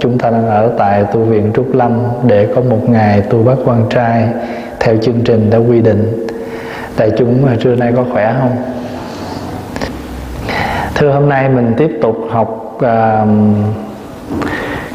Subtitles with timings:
[0.00, 3.54] Chúng ta đang ở tại tu viện Trúc Lâm để có một ngày tu bác
[3.64, 4.28] quan trai
[4.80, 6.26] theo chương trình đã quy định.
[6.98, 8.56] Đại chúng trưa nay có khỏe không?
[10.94, 13.28] Thưa hôm nay mình tiếp tục học uh,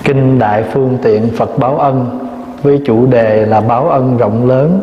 [0.04, 2.20] Kinh Đại Phương Tiện Phật Báo Ân
[2.64, 4.82] với chủ đề là báo ân rộng lớn.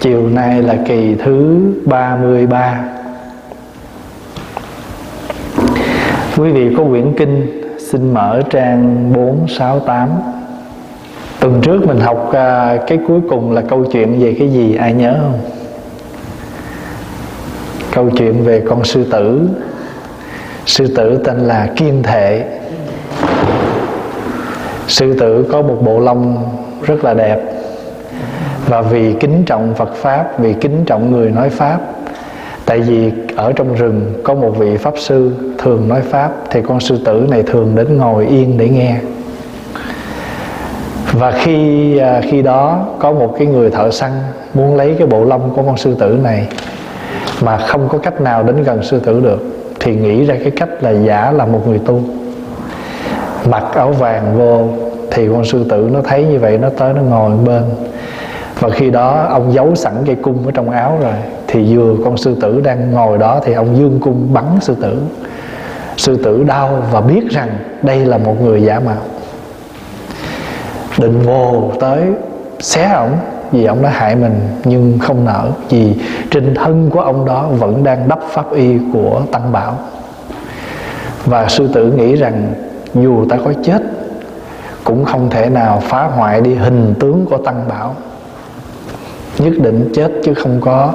[0.00, 2.84] Chiều nay là kỳ thứ 33.
[6.36, 7.61] Quý vị có quyển kinh
[7.92, 10.08] xin mở trang 468
[11.40, 14.92] Tuần trước mình học à, cái cuối cùng là câu chuyện về cái gì, ai
[14.92, 15.40] nhớ không?
[17.94, 19.48] Câu chuyện về con sư tử.
[20.66, 22.44] Sư tử tên là Kiên Thệ
[24.88, 26.44] Sư tử có một bộ lông
[26.82, 27.40] rất là đẹp.
[28.68, 31.80] Và vì kính trọng Phật Pháp, Vì kính trọng người nói Pháp
[32.66, 36.80] Tại vì ở trong rừng có một vị Pháp Sư thường nói Pháp, Thì con
[36.80, 38.96] sư tử này thường đến ngồi yên để nghe.
[41.12, 44.10] Và khi à, khi đó có một cái người thợ săn
[44.54, 46.46] Muốn lấy cái bộ lông của con sư tử này
[47.40, 49.42] Mà không có cách nào đến gần sư tử được,
[49.80, 52.02] Thì nghĩ ra cái cách là giả là một người tu.
[53.50, 54.68] Mặc áo vàng vô,
[55.10, 57.62] Thì con sư tử nó thấy như vậy, Nó tới nó ngồi bên.
[58.60, 61.14] Và khi đó ông giấu sẵn cây cung ở trong áo rồi
[61.52, 65.02] thì vừa con sư tử đang ngồi đó thì ông dương cung bắn sư tử.
[65.96, 67.48] Sư tử đau và biết rằng
[67.82, 69.02] đây là một người giả mạo.
[70.98, 72.02] Định vồ tới
[72.60, 73.16] xé ổng
[73.52, 75.94] vì ông đã hại mình nhưng không nở vì
[76.30, 79.78] trên thân của ông đó vẫn đang đắp pháp y của tăng bảo.
[81.24, 82.54] Và sư tử nghĩ rằng
[82.94, 83.82] dù ta có chết,
[84.84, 87.94] cũng không thể nào phá hoại đi hình tướng của tăng bảo.
[89.38, 90.92] Nhất định chết chứ không có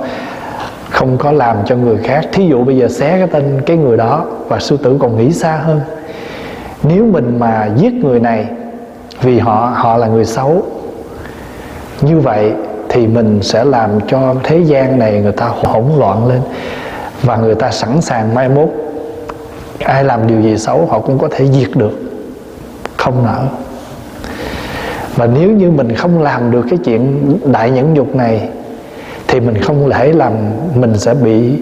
[0.89, 2.25] không có làm cho người khác.
[2.31, 5.31] Thí dụ bây giờ xé cái tên cái người đó và sư tử còn nghĩ
[5.31, 5.81] xa hơn.
[6.83, 8.45] Nếu mình mà giết người này
[9.21, 10.63] vì họ họ là người xấu,
[12.01, 12.53] như vậy
[12.89, 16.41] thì mình sẽ làm cho thế gian này người ta hỗn loạn lên
[17.23, 18.69] và người ta sẵn sàng mai mốt.
[19.79, 21.91] Ai làm điều gì xấu họ cũng có thể diệt được,
[22.97, 23.43] không nở
[25.15, 28.49] và nếu như mình không làm được cái chuyện đại nhẫn nhục này
[29.27, 30.33] thì mình không thể làm,
[30.75, 31.53] mình sẽ bị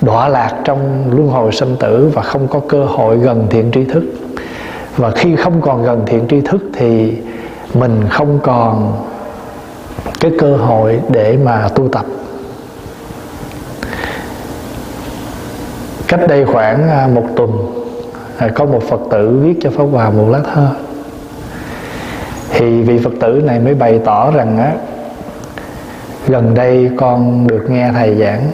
[0.00, 3.84] đọa lạc trong luân hồi sanh tử và không có cơ hội gần thiện tri
[3.84, 4.04] thức.
[4.96, 7.12] Và khi không còn gần thiện tri thức thì
[7.74, 9.02] mình không còn
[10.20, 12.04] cái cơ hội để mà tu tập.
[16.08, 17.50] Cách đây khoảng à, một tuần
[18.38, 20.68] à, có một phật tử viết cho pháp hòa một lá thơ.
[22.50, 24.72] Thì vị phật tử này mới bày tỏ rằng á
[26.28, 28.50] gần đây con được nghe thầy giảng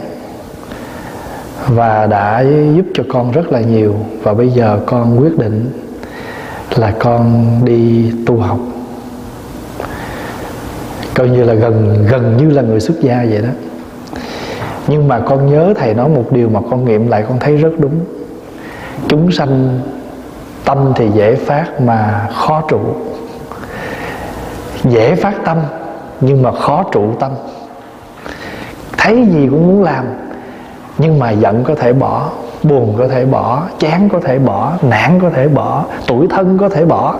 [1.67, 2.43] và đã
[2.75, 3.95] giúp cho con rất là nhiều.
[4.23, 5.71] Và bây giờ con quyết định
[6.75, 8.57] là con đi tu học.
[11.13, 13.49] Coi như là gần gần như là người xuất gia vậy đó.
[14.87, 17.71] Nhưng mà con nhớ thầy nói một điều mà con nghiệm lại con thấy rất
[17.79, 17.99] đúng.
[19.07, 19.79] Chúng sanh
[20.65, 22.79] tâm thì dễ phát mà khó trụ.
[24.83, 25.57] Dễ phát tâm
[26.21, 27.31] nhưng mà khó trụ tâm
[29.03, 30.05] thấy gì cũng muốn làm
[30.97, 32.31] nhưng mà giận có thể bỏ
[32.63, 36.69] buồn có thể bỏ chán có thể bỏ nản có thể bỏ tuổi thân có
[36.69, 37.15] thể bỏ.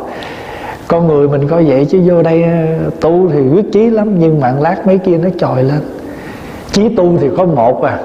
[0.87, 4.39] Con người mình coi vậy chứ vô đây ờ, tu thì quyết chí lắm nhưng
[4.39, 5.79] mà lát mấy kia nó trồi lên.
[6.71, 7.99] Chí tu thì có một à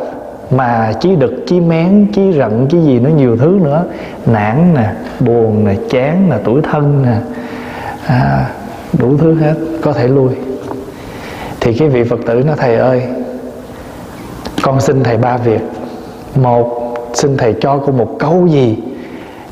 [0.50, 3.84] mà chí đực chí mén chí rận chí gì nó nhiều thứ nữa.
[4.26, 7.16] Nản nè buồn nè chán nè tuổi thân nè
[8.06, 8.50] à,
[8.98, 10.30] đủ thứ hết có thể lui.
[11.60, 13.02] Thì cái vị phật tử nó thầy ơi
[14.66, 15.60] con xin thầy ba việc.
[16.34, 18.78] Một, xin thầy cho con một câu gì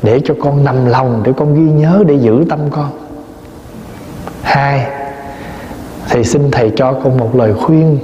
[0.03, 2.89] để cho con nằm lòng, để con ghi nhớ, để giữ tâm con.
[4.41, 4.87] Hai
[6.09, 7.99] thì xin thầy cho con một lời khuyên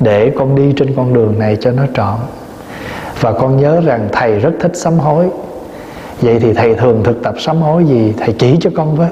[0.00, 2.18] để con đi trên con đường này cho nó trọn.
[3.20, 5.28] Và con nhớ rằng thầy rất thích sám hối.
[6.20, 8.14] Vậy thì thầy thường thực tập sám hối gì?
[8.18, 9.08] Thầy chỉ cho con với.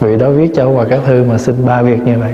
[0.00, 2.32] Vì đó viết cho hòa các thư mà xin ba việc như vậy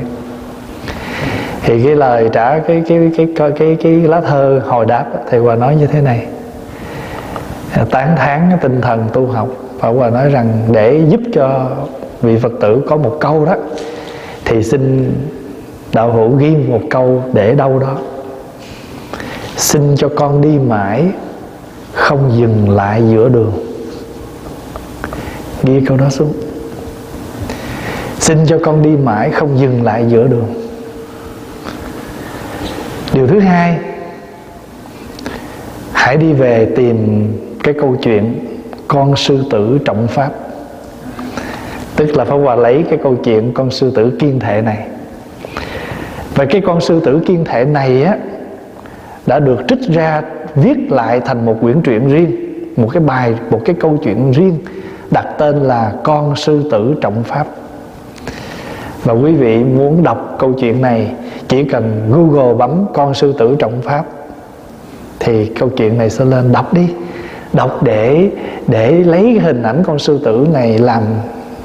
[1.65, 5.41] thì cái lời trả cái cái cái cái cái, cái lá thơ hồi đáp thầy
[5.41, 6.27] hòa nói như thế này.
[7.91, 9.49] Tán thán tinh thần tu học.
[9.81, 11.71] Và hòa nói rằng để giúp cho
[12.23, 13.55] vị phật tử có một câu đó
[14.45, 15.13] thì xin
[15.93, 17.97] đạo hữu ghi một câu để đâu đó.
[19.57, 21.05] Xin cho con đi mãi
[21.93, 23.53] không dừng lại giữa đường.
[25.63, 26.33] Ghi câu đó xuống.
[28.19, 30.62] Xin cho con đi mãi không dừng lại giữa đường
[33.15, 33.79] điều thứ hai,
[35.93, 37.29] hãy đi về tìm
[37.63, 38.35] cái câu chuyện
[38.89, 40.31] con sư tử trọng pháp.
[41.97, 44.87] Tức là Pháp Hòa lấy cái câu chuyện con sư tử kiên thể này.
[46.35, 48.17] Và cái con sư tử kiên thể này á,
[49.27, 50.23] đã được trích ra
[50.55, 52.37] viết lại thành một quyển truyện riêng,
[52.77, 54.59] một cái bài, một cái câu chuyện riêng
[55.11, 57.47] đặt tên là con sư tử trọng pháp.
[59.05, 61.13] Và quý vị muốn đọc câu chuyện này
[61.49, 64.05] chỉ cần google bấm con sư tử trọng pháp
[65.21, 66.53] thì câu chuyện này sẽ lên.
[66.53, 66.89] Đọc đi.
[67.53, 68.31] Đọc để
[68.67, 71.03] để lấy cái hình ảnh con sư tử này làm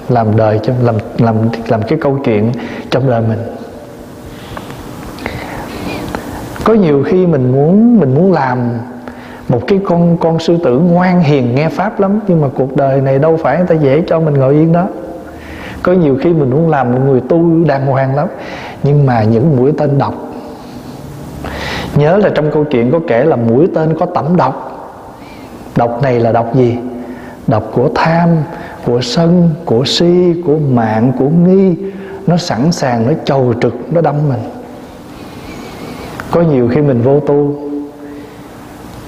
[0.10, 1.36] làm đời trong làm làm
[1.68, 2.52] làm cái câu chuyện
[2.92, 3.40] trong đời mình.
[6.64, 8.70] Có nhiều khi mình muốn mình muốn làm
[9.50, 13.02] một cái con con sư tử ngoan hiền nghe pháp lắm, nhưng mà cuộc đời
[13.02, 14.88] này đâu phải người ta dễ cho mình ngồi yên đó.
[15.84, 18.28] Có nhiều khi mình muốn làm một người tu đàng hoàng lắm
[18.84, 20.14] nhưng mà những mũi tên độc.
[21.96, 24.64] Nhớ là trong câu chuyện có kể là mũi tên có tẩm độc.
[25.76, 26.78] Độc này là độc gì?
[27.48, 28.30] Độc của tham,
[28.86, 31.76] của sân, của si, của mạng, của nghi.
[32.28, 34.40] Nó sẵn sàng, nó chầu trực, nó đâm mình.
[36.32, 37.56] Có nhiều khi mình vô tu.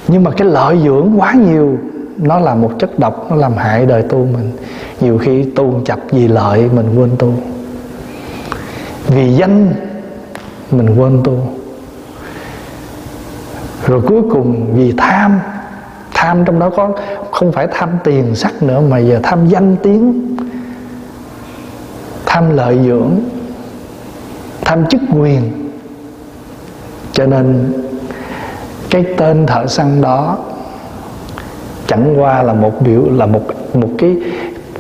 [0.08, 1.78] Nhưng mà cái lợi dưỡng quá nhiều,
[2.18, 4.52] nó là một chất độc, nó làm hại đời tu mình.
[5.02, 7.34] Nhiều khi tu chập vì lợi, mình quên tu
[9.10, 9.74] vì danh,
[10.72, 11.50] mình quên tu.
[13.88, 15.40] Rồi cuối cùng vì tham
[16.14, 16.92] tham trong đó có,
[17.32, 20.36] không phải tham tiền sắc nữa, mà giờ tham danh tiếng,
[22.26, 23.12] tham lợi dưỡng,
[24.62, 25.70] tham chức quyền.
[27.14, 27.74] Cho nên
[28.90, 30.38] cái tên thợ săn đó
[31.88, 33.42] chẳng qua là một biểu, là một
[33.74, 34.16] một cái,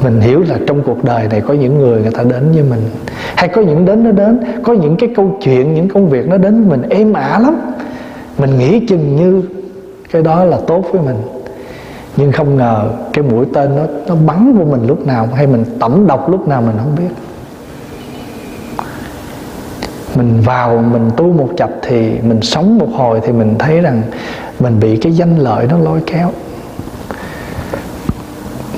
[0.04, 2.90] mình hiểu là trong cuộc đời này có những người người ta đến với mình
[3.36, 6.38] hay có những đến nó đến, có những cái câu chuyện, những công việc nó
[6.38, 7.56] đến với mình êm ả lắm.
[8.38, 9.44] Mình nghĩ chừng như
[10.12, 11.18] cái đó là tốt với mình.
[12.18, 15.66] Nhưng không ngờ cái mũi tên nó nó bắn vô mình lúc nào, hay mình
[15.80, 17.16] tẩm độc lúc nào mình không biết.
[20.16, 24.02] Mình vào, mình tu một chập thì mình sống một hồi thì mình thấy rằng
[24.60, 26.32] mình bị cái danh lợi nó lôi kéo.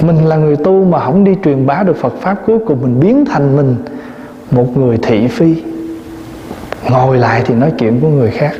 [0.01, 2.99] Mình là người tu mà không đi truyền bá được Phật pháp, cuối cùng mình
[2.99, 3.75] biến thành mình
[4.51, 5.55] một người thị phi,
[6.89, 8.53] ngồi lại thì nói chuyện của người khác.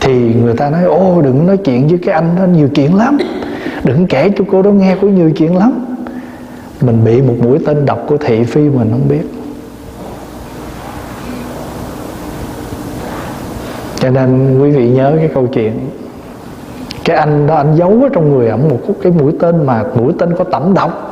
[0.00, 3.18] Thì người ta nói, ô, đừng nói chuyện với cái anh đó, nhiều chuyện lắm.
[3.84, 5.86] Đừng kể cho cô đó nghe, có nhiều chuyện lắm.
[6.80, 9.22] Mình bị một mũi tên độc của thị phi mình không biết.
[13.98, 15.72] Cho nên quý vị nhớ cái câu chuyện.
[17.04, 20.12] Cái anh đó, anh giấu ở trong người ẩm một cái mũi tên mà mũi
[20.18, 21.05] tên có tẩm độc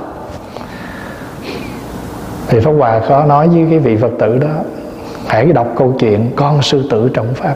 [2.48, 4.54] thì pháp hòa có nói với cái vị phật tử đó
[5.26, 7.54] hãy đọc câu chuyện con sư tử trọng pháp.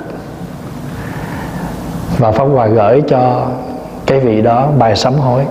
[2.19, 3.46] Và pháp hòa gửi cho
[4.06, 5.44] cái vị đó bài sám hối.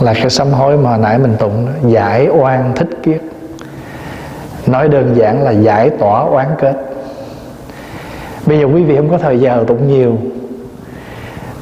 [0.00, 3.22] Là cái sám hối mà nãy mình tụng đó, giải oan thích kiết
[4.66, 6.76] nói đơn giản là giải tỏa oán kết.
[8.46, 10.18] Bây giờ quý vị không có thời giờ tụng nhiều.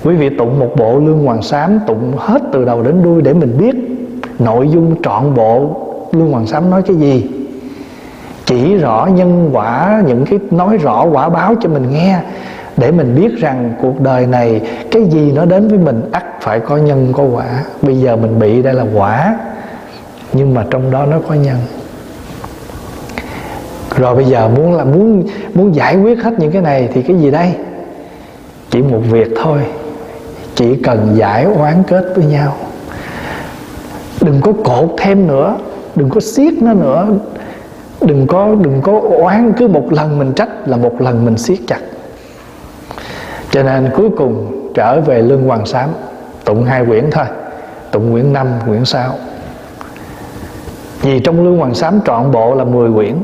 [0.05, 3.33] Quý vị tụng một bộ lương hoàng sám tụng hết từ đầu đến đuôi để
[3.33, 3.75] mình biết
[4.39, 7.31] nội dung trọn bộ lương hoàng sám nói cái gì?
[8.47, 12.19] Chỉ rõ nhân quả, những cái nói rõ quả báo cho mình nghe,
[12.77, 14.61] để mình biết rằng cuộc đời này,
[14.91, 17.65] cái gì nó đến với mình, ắt phải có nhân, có quả.
[17.83, 19.39] Bây giờ mình bị đây là quả,
[20.33, 21.57] nhưng mà trong đó nó có nhân.
[23.97, 27.17] Rồi bây giờ muốn là muốn muốn giải quyết hết những cái này thì cái
[27.17, 27.55] gì đây?
[28.71, 29.59] Chỉ một việc thôi.
[30.55, 32.57] Chỉ cần giải oán kết với nhau.
[34.21, 35.57] Đừng có cột thêm nữa
[36.01, 37.07] đừng có siết nó nữa.
[38.01, 41.59] Đừng có đừng có oán cứ một lần mình trách là một lần mình siết
[41.67, 41.81] chặt.
[43.51, 45.89] Cho nên cuối cùng trở về lương hoàng sám
[46.45, 47.25] tụng hai quyển thôi.
[47.91, 49.15] Tụng quyển 5, quyển 6
[51.03, 53.17] vì trong lương hoàng sám trọn bộ là 10 quyển.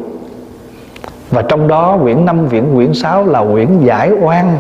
[1.30, 4.58] Và trong đó quyển 5, quyển quyển 6 là quyển giải oan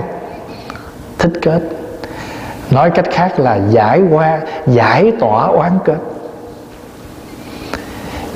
[1.18, 1.60] thích kết.
[2.70, 5.96] Nói cách khác là giải qua giải tỏa oán kết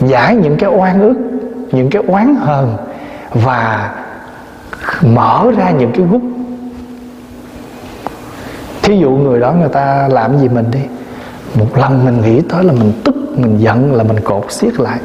[0.00, 1.16] giải những cái oan ức,
[1.72, 2.76] những cái oán hờn
[3.34, 3.92] và
[5.02, 6.20] mở ra những cái gút.
[8.82, 10.80] Thí dụ người đó người ta làm gì mình đi,
[11.54, 14.98] một lần mình nghĩ tới là mình tức, mình giận, là mình cột siết lại.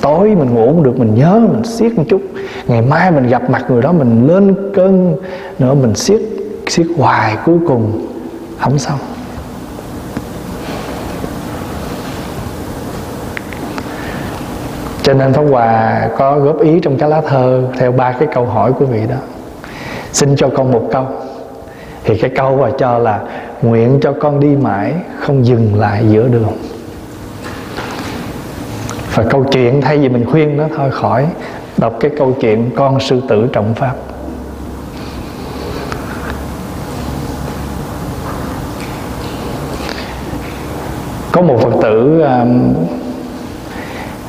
[0.00, 2.22] Tối mình ngủ không được, mình nhớ, mình siết một chút.
[2.66, 5.16] Ngày mai mình gặp mặt người đó, mình lên cơn
[5.58, 6.20] nữa, mình siết
[6.66, 8.08] siết hoài, cuối cùng
[8.58, 8.98] không xong.
[15.10, 18.46] Cho nên Pháp Hòa có góp ý trong cái lá thơ theo ba cái câu
[18.46, 19.16] hỏi của vị đó.
[20.12, 21.06] Xin cho con một câu.
[22.04, 23.20] Thì cái câu Hòa cho là
[23.62, 26.52] nguyện cho con đi mãi không dừng lại giữa đường.
[29.14, 31.26] Và câu chuyện thay vì mình khuyên nó thôi khỏi
[31.76, 33.94] đọc cái câu chuyện con sư tử trọng pháp.
[41.32, 42.74] Có một phật tử um,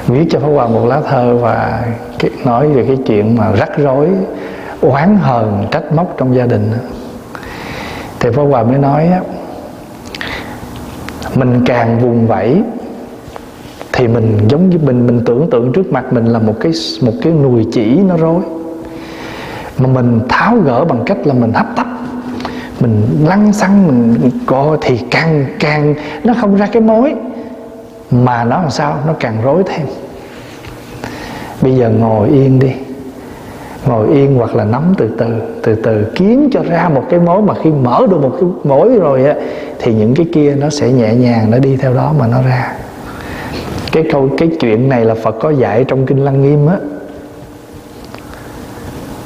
[0.08, 1.86] viết cho pháp hòa một lá thơ và
[2.20, 4.08] cái, nói về cái chuyện mà rắc rối
[4.82, 6.72] oán hờn trách móc trong gia đình.
[8.20, 9.10] Thì pháp hòa mới nói
[11.36, 12.62] mình càng vùng vẫy
[13.94, 17.14] thì mình giống như mình mình tưởng tượng trước mặt mình là một cái một
[17.22, 18.42] cái nùi chỉ nó rối.
[19.78, 21.88] Mà mình tháo gỡ bằng cách là mình hấp tấp
[22.80, 27.16] mình lăn xăng mình co thì càng càng nó không ra cái mối
[28.12, 28.98] mà nó làm sao?
[29.08, 29.88] Nó càng rối thêm.
[31.62, 32.72] Bây giờ ngồi yên đi.
[33.86, 35.26] Ngồi yên hoặc là nắm từ từ
[35.64, 39.00] từ từ kiếm cho ra một cái mối mà khi mở được một cái mối
[39.00, 39.36] rồi á,
[39.80, 42.74] thì những cái kia nó sẽ nhẹ nhàng, nó đi theo đó mà nó ra.
[43.92, 46.76] Cái câu, cái chuyện này là Phật có dạy trong kinh Lăng Nghiêm á.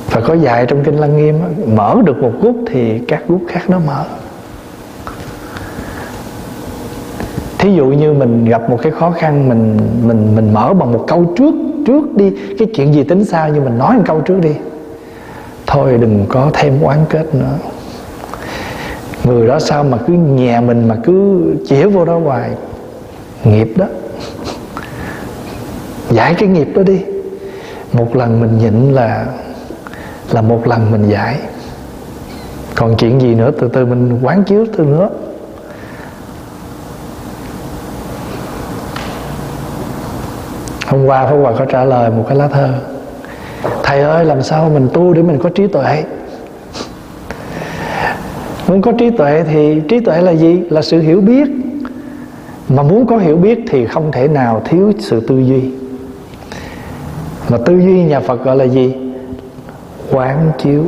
[0.07, 3.41] Phật có dạy trong kinh Lăng Nghiêm á, mở được một gút thì các gút
[3.47, 4.03] khác nó mở.
[7.57, 11.05] Thí dụ như mình gặp một cái khó khăn, mình mình mình mở bằng một
[11.07, 11.53] câu trước
[11.85, 12.31] trước đi.
[12.59, 14.51] Cái chuyện gì tính sao nhưng mình nói một câu trước đi.
[15.67, 17.53] Thôi đừng có thêm oán kết nữa.
[19.23, 22.49] Người đó sao mà cứ nhà mình mà cứ chĩa vô đó hoài?
[23.43, 23.85] Nghiệp đó.
[26.11, 26.99] Giải cái nghiệp đó đi.
[27.93, 29.25] Một lần mình nhịn là
[30.31, 31.39] là một lần mình giải.
[32.75, 33.51] Còn chuyện gì nữa?
[33.59, 35.09] Từ từ mình quán chiếu từ nữa.
[40.95, 42.69] Hôm qua, Pháp Hòa có trả lời một cái lá thơ.
[43.83, 46.03] Thầy ơi, làm sao mình tu để mình có trí tuệ?
[48.67, 50.61] Muốn có trí tuệ thì trí tuệ là gì?
[50.69, 51.47] Là sự hiểu biết.
[52.69, 55.61] Mà muốn có hiểu biết thì không thể nào thiếu sự tư duy.
[57.49, 58.95] Mà tư duy nhà Phật gọi là gì?
[60.11, 60.83] Quán chiếu,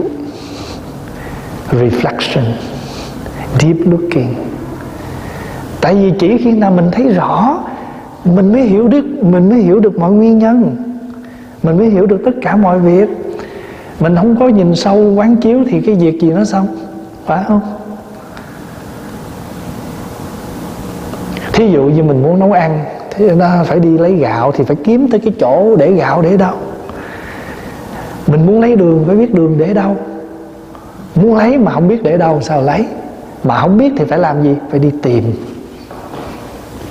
[1.72, 2.44] Reflection,
[3.60, 4.34] Deep looking.
[5.82, 7.60] Tại vì chỉ khi nào mình thấy rõ
[8.36, 10.76] mình mới hiểu được, mình mới hiểu được mọi nguyên nhân.
[11.64, 13.10] Mình mới hiểu được tất cả mọi việc.
[14.00, 16.68] Mình không có nhìn sâu, quán chiếu thì cái việc gì nó xong
[17.26, 17.62] phải không?
[21.54, 22.80] Thí dụ như mình muốn nấu ăn
[23.10, 26.38] thì nó phải đi lấy gạo thì phải kiếm tới cái chỗ để gạo để
[26.38, 26.56] đâu?
[28.28, 29.96] Mình muốn lấy đường phải biết đường để đâu?
[31.16, 32.88] Muốn lấy mà không biết để đâu sao lấy?
[33.44, 34.56] Mà không biết thì phải làm gì?
[34.70, 35.24] Phải đi tìm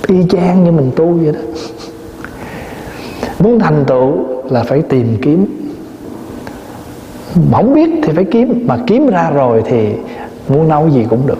[0.07, 1.39] y chang như mình tu vậy đó.
[3.39, 4.17] Muốn thành tựu
[4.49, 5.45] là phải tìm kiếm.
[7.51, 9.89] Không biết thì phải kiếm, mà kiếm ra rồi thì
[10.49, 11.39] muốn nấu gì cũng được.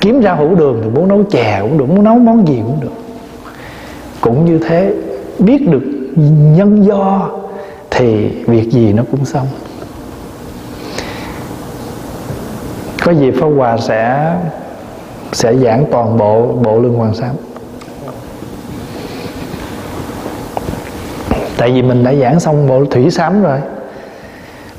[0.00, 2.80] Kiếm ra hữu đường thì muốn nấu chè cũng được, muốn nấu món gì cũng
[2.80, 2.92] được.
[4.20, 4.94] Cũng như thế,
[5.38, 5.82] biết được
[6.56, 7.30] nhân do
[7.90, 9.46] thì việc gì nó cũng xong.
[13.04, 14.32] Có gì Pháp Hòa sẽ
[15.32, 17.34] sẽ giảng toàn bộ bộ lương hoàng sám.
[21.56, 23.58] Tại vì mình đã giảng xong bộ thủy sám rồi.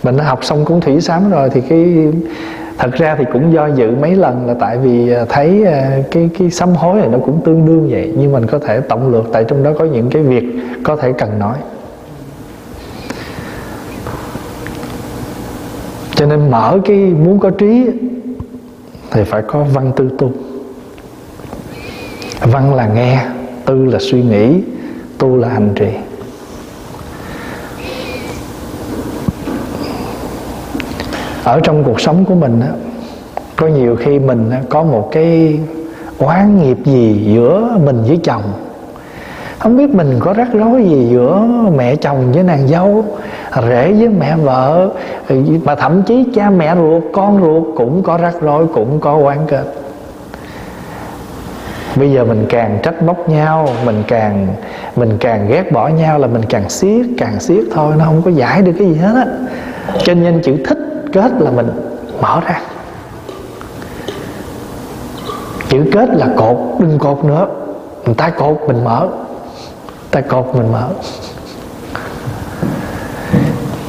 [0.03, 2.07] Mình đã học xong cuốn thủy sám rồi thì cái,
[2.77, 6.29] thật ra thì cũng do dự mấy lần là tại vì à, thấy à, cái
[6.39, 9.25] cái sám hối này nó cũng tương đương vậy, nhưng mình có thể tổng lược
[9.33, 10.43] tại trong đó có những cái việc
[10.83, 11.57] có thể cần nói.
[16.15, 17.89] Cho nên mở cái, muốn có trí
[19.11, 20.31] thì phải có văn tư tu.
[22.41, 23.25] Văn là nghe,
[23.65, 24.61] tư là suy nghĩ,
[25.17, 25.89] tu là hành trì.
[31.43, 32.61] Ở trong cuộc sống của mình
[33.55, 35.59] có nhiều khi mình có một cái
[36.17, 38.43] oán nghiệp gì giữa mình với chồng.
[39.59, 43.05] Không biết mình có rắc rối gì giữa mẹ chồng với nàng dâu
[43.55, 44.89] rể với mẹ vợ.
[45.63, 49.37] Mà thậm chí cha mẹ ruột, con ruột cũng có rắc rối, cũng có oán
[49.47, 49.63] kết
[51.95, 54.47] bây giờ mình càng trách móc nhau, mình càng
[54.95, 58.31] mình càng ghét bỏ nhau là mình càng siết càng siết thôi, nó không có
[58.31, 59.25] giải được cái gì hết á.
[60.03, 60.77] Cho nên chữ thích
[61.13, 61.69] kết là mình
[62.21, 62.61] mở ra.
[65.69, 67.47] Chữ kết là cột, đừng cột nữa.
[68.05, 69.07] Mình ta cột mình mở.
[70.11, 70.87] Ta cột mình mở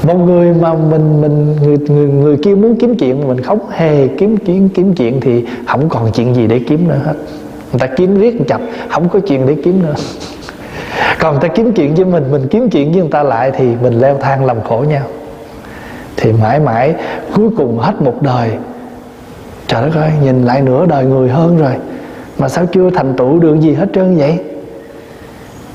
[0.02, 3.58] một người mà mình mình, người người người kia muốn kiếm chuyện mà mình không
[3.70, 7.14] hề kiếm kiếm kiếm chuyện thì không còn chuyện gì để kiếm nữa hết.
[7.72, 9.94] Người ta kiếm riết chập, không có chuyện để kiếm nữa.
[11.18, 13.68] Còn người ta kiếm chuyện với mình mình kiếm chuyện với người ta lại thì
[13.82, 15.02] mình leo thang làm khổ nhau.
[16.16, 16.94] Thì mãi mãi,
[17.34, 18.50] cuối cùng hết một đời.
[19.66, 21.72] Trời đất ơi, nhìn lại nửa đời người hơn rồi.
[22.38, 24.38] Mà sao chưa thành tựu được gì hết trơn vậy?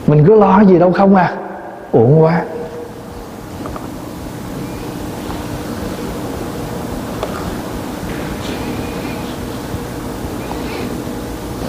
[0.08, 1.34] Mình cứ lo gì đâu không à?
[1.92, 2.42] Uổng quá.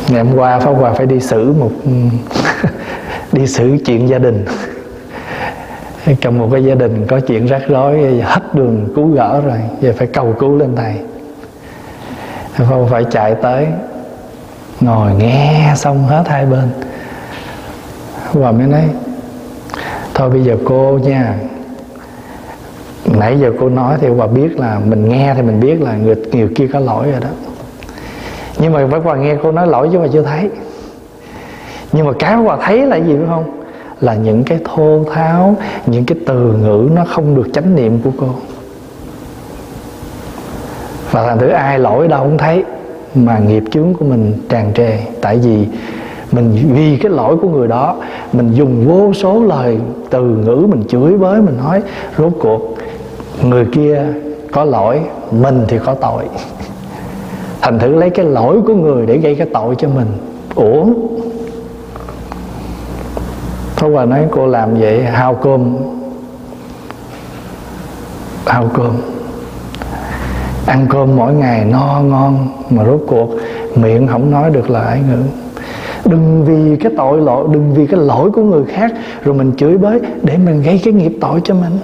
[0.09, 1.91] Ngày hôm qua pháp hòa phải đi xử một ừ,
[3.33, 4.45] đi xử chuyện gia đình.
[6.21, 9.93] Trong một cái gia đình có chuyện rắc rối hết đường cứu gỡ rồi giờ
[9.97, 10.95] phải cầu cứu lên thầy.
[12.69, 13.67] Không phải chạy tới
[14.81, 16.69] ngồi nghe xong hết hai bên.
[18.33, 18.89] Và mới nói
[20.15, 21.35] thôi bây giờ cô nha
[23.05, 26.15] nãy giờ cô nói thì bà biết là mình nghe thì mình biết là người,
[26.33, 27.29] nhiều kia có lỗi rồi đó
[28.59, 30.51] nhưng mà bác qua nghe cô nói lỗi chứ mà chưa thấy.
[31.93, 33.45] Nhưng mà cái bà thấy là gì phải không?
[34.01, 38.11] Là những cái thô tháo, những cái từ ngữ nó không được chánh niệm của
[38.21, 38.27] cô.
[41.11, 42.65] Và thành thử ai lỗi đâu không thấy,
[43.15, 44.99] mà nghiệp chướng của mình tràn trề.
[45.21, 45.67] Tại vì
[46.33, 47.97] mình vì cái lỗi của người đó,
[48.33, 49.79] mình dùng vô số lời,
[50.11, 51.83] từ ngữ mình chửi bới, mình nói,
[52.19, 52.77] rốt cuộc
[53.43, 54.03] người kia
[54.53, 56.25] có lỗi, mình thì có tội
[57.67, 60.07] thành thử lấy cái lỗi của người để gây cái tội cho mình.
[60.55, 61.19] Uổng
[63.77, 65.77] Pháp Hòa nói, cô làm vậy hao cơm.
[68.47, 68.93] Hao cơm.
[70.67, 73.31] Ăn cơm mỗi ngày no, ngon, Mà rốt cuộc
[73.75, 75.23] miệng không nói được lời ngữ
[76.05, 78.93] Đừng vì cái tội lỗi, Đừng vì cái lỗi của người khác
[79.25, 81.79] Rồi mình chửi bới Để mình gây cái nghiệp tội cho mình.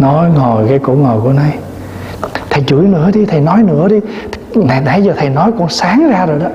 [0.00, 1.58] Nói ngồi cái cổ ngồi của này
[2.50, 4.00] Thầy chửi nữa đi Thầy nói nữa đi.
[4.54, 6.46] Nãy, nãy giờ thầy nói con sáng ra rồi đó.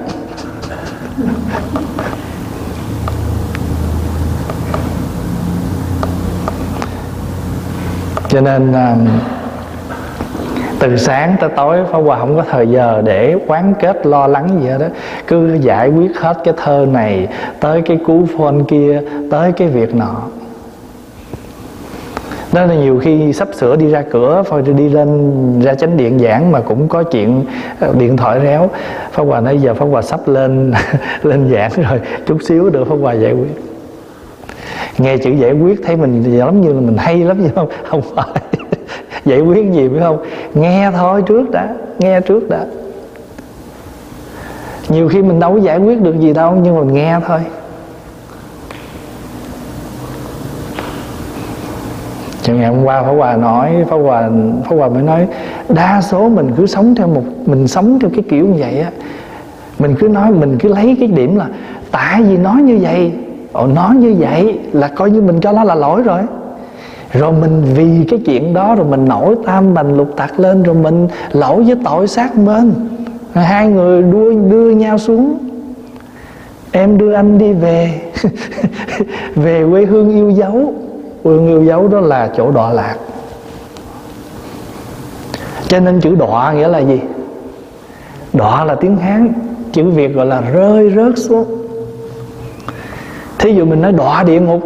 [8.28, 8.96] Cho nên à,
[10.80, 14.50] từ sáng tới tối Pháp Hòa không có thời giờ để quán kết lo lắng
[14.62, 14.88] gì hết đó
[15.28, 17.28] Cứ giải quyết hết cái thơ này
[17.60, 20.22] Tới cái cú phone kia Tới cái việc nọ
[22.56, 26.20] đó là nhiều khi sắp sửa đi ra cửa phải đi lên ra chánh điện
[26.20, 27.46] giảng mà cũng có chuyện
[27.80, 28.70] ờ, điện thoại réo.
[29.12, 30.74] Pháp hòa nói giờ pháp hòa sắp lên
[31.24, 33.62] lên giảng rồi, chút xíu được pháp hòa giải quyết.
[34.98, 38.02] Nghe chữ giải quyết thấy mình giống như là mình hay lắm chứ không không
[38.16, 38.42] phải.
[39.26, 40.18] Giải quyết gì phải không?
[40.54, 42.66] Nghe thôi trước đã, nghe trước đã.
[44.90, 47.40] Nhiều khi mình đâu có giải quyết được gì đâu, nhưng mà mình nghe thôi.
[52.46, 54.30] Cho ngày hôm qua Pháp Hòa nói Pháp Hòa,
[54.64, 55.28] Pháp Hòa mới nói
[55.70, 58.92] Đa số mình cứ sống theo một Mình sống theo cái kiểu như vậy á
[59.80, 61.48] Mình cứ nói Mình cứ lấy cái điểm là
[61.92, 63.12] Tại vì nói như vậy
[63.56, 66.22] Ồ, Nói như vậy là coi như mình cho nó là lỗi rồi.
[67.14, 70.76] Rồi mình vì cái chuyện đó rồi mình nổi tam bành lục tặc lên rồi
[70.76, 72.74] mình lỗi với tội sát bên.
[73.34, 75.38] Hai người đua đưa nhau xuống.
[76.72, 78.02] Em đưa anh đi về
[79.36, 80.74] về quê hương yêu dấu
[81.26, 82.96] quê yêu dấu đó là chỗ đọa lạc.
[85.68, 87.02] Cho nên chữ đọa nghĩa là gì?
[88.34, 89.34] Đọa là tiếng hán
[89.72, 91.46] chữ việt gọi là rơi rớt xuống.
[93.40, 94.62] Thí dụ mình nói đọa địa ngục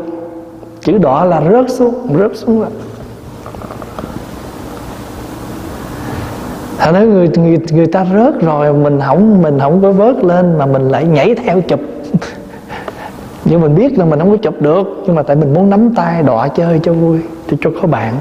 [0.82, 2.68] chữ đọa là rớt xuống rớt xuống là
[6.78, 10.58] Thật nói người, người người ta rớt rồi mình không mình không có vớt lên
[10.58, 11.80] mà mình lại nhảy theo chụp
[13.50, 15.94] nhưng mình biết là mình không có chụp được nhưng mà tại mình muốn nắm
[15.96, 18.14] tay đọa chơi cho vui thì cho có bạn.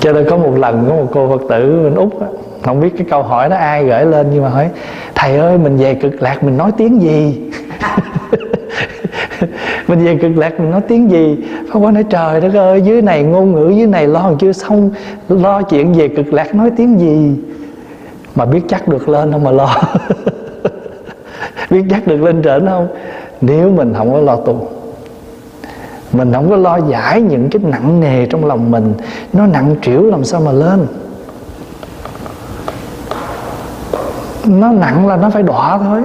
[0.00, 2.26] Cho nên có một lần có một cô phật tử bên úc đó,
[2.62, 4.68] không biết cái câu hỏi đó ai gửi lên nhưng mà hỏi
[5.14, 7.40] thầy ơi mình về cực lạc mình nói tiếng gì?
[9.88, 11.38] Mình về cực lạc mình nói tiếng gì?
[11.72, 14.90] Pháp quan nói trời đất ơi dưới này ngôn ngữ dưới này lo chưa xong
[15.28, 17.34] lo chuyện về cực lạc nói tiếng gì?
[18.34, 19.76] Mà biết chắc được lên không mà lo.
[21.70, 22.88] biết chắc được lên trển không?
[23.40, 24.68] Nếu mình không có lo tu,
[26.12, 28.94] mình không có lo giải những cái nặng nề trong lòng mình,
[29.32, 30.86] nó nặng trĩu làm sao mà lên?
[34.44, 36.02] Nó nặng là nó phải đọa thôi.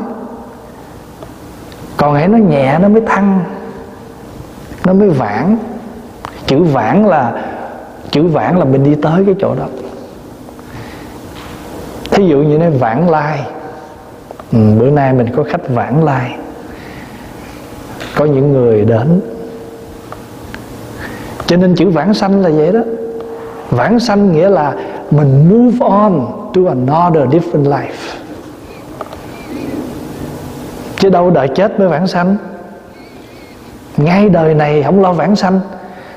[1.97, 3.39] Còn hãy nó nhẹ nó mới thăng,
[4.85, 5.57] nó mới vãng.
[6.45, 7.43] Chữ vãng là,
[8.11, 9.65] chữ vãng là mình đi tới cái chỗ đó.
[12.11, 13.39] Thí dụ như nó vãng lai
[14.51, 16.35] ừ, bữa nay mình có khách vãng lai.
[18.15, 19.21] Có những người đến.
[21.45, 22.79] Cho nên chữ vãng sanh là vậy đó.
[23.69, 24.75] Vãng sanh nghĩa là
[25.11, 28.17] mình move on to another different life.
[30.99, 32.35] Chứ đâu đợi chết mới vãng sanh.
[33.97, 35.59] Ngay đời này không lo vãng sanh.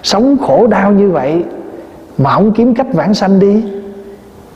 [0.03, 1.45] Sống khổ đau như vậy
[2.19, 3.65] mà không kiếm cách vãng sanh đi.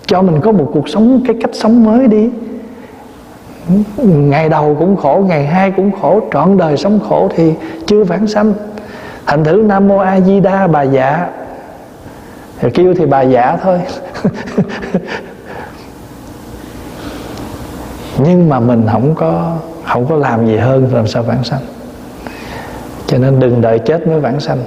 [0.06, 2.30] Cho mình có một cuộc sống cái cách sống mới đi
[3.96, 7.52] ngày đầu cũng khổ, ngày hai cũng khổ, trọn đời sống khổ thì
[7.86, 8.52] chưa vãng sanh.
[9.26, 11.26] Thành thử nam mô a di đa bà dạ.
[12.60, 13.80] Thì kêu thì bà dạ thôi.
[18.18, 21.60] Nhưng mà mình không có không có làm gì hơn làm sao vãng sanh.
[23.06, 24.58] Cho nên đừng đợi chết mới vãng sanh.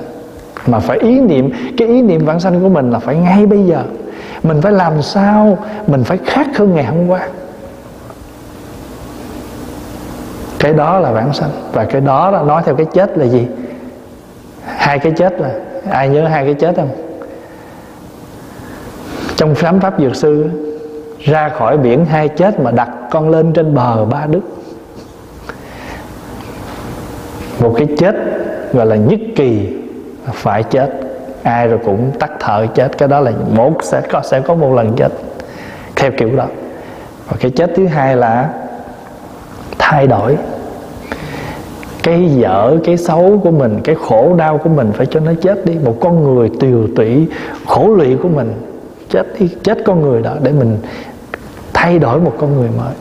[0.67, 3.63] Mà phải ý niệm, cái ý niệm vãng sanh của mình là phải ngay bây
[3.63, 3.83] giờ.
[4.43, 5.57] Mình phải làm sao
[5.87, 7.27] mình phải khác hơn ngày hôm qua.
[10.59, 11.49] Cái đó là vãng sanh.
[11.71, 13.47] Và cái đó là nói theo cái chết là gì?
[14.65, 15.49] Hai cái chết là
[15.89, 16.89] ai nhớ hai cái chết không?
[19.35, 20.49] Trong khám pháp dược sư,
[21.19, 24.41] ra khỏi biển hai chết mà đặt con lên trên bờ ba đức.
[27.59, 28.15] Một cái chết
[28.73, 29.77] gọi là nhất kỳ
[30.33, 30.89] phải chết.
[31.43, 32.97] Ai rồi cũng tắt thở chết.
[32.97, 35.11] Cái đó là một sẽ có sẽ có một lần chết.
[35.95, 36.45] Theo kiểu đó.
[37.27, 38.49] Và cái chết thứ hai là
[39.77, 40.37] thay đổi.
[42.03, 45.65] Cái dở, cái xấu của mình, cái khổ đau của mình phải cho nó chết
[45.65, 45.73] đi.
[45.85, 47.27] Một con người tiều tụy,
[47.67, 48.53] khổ lụy của mình
[49.09, 50.77] chết đi, chết con người đó để mình
[51.73, 52.93] thay đổi một con người mới.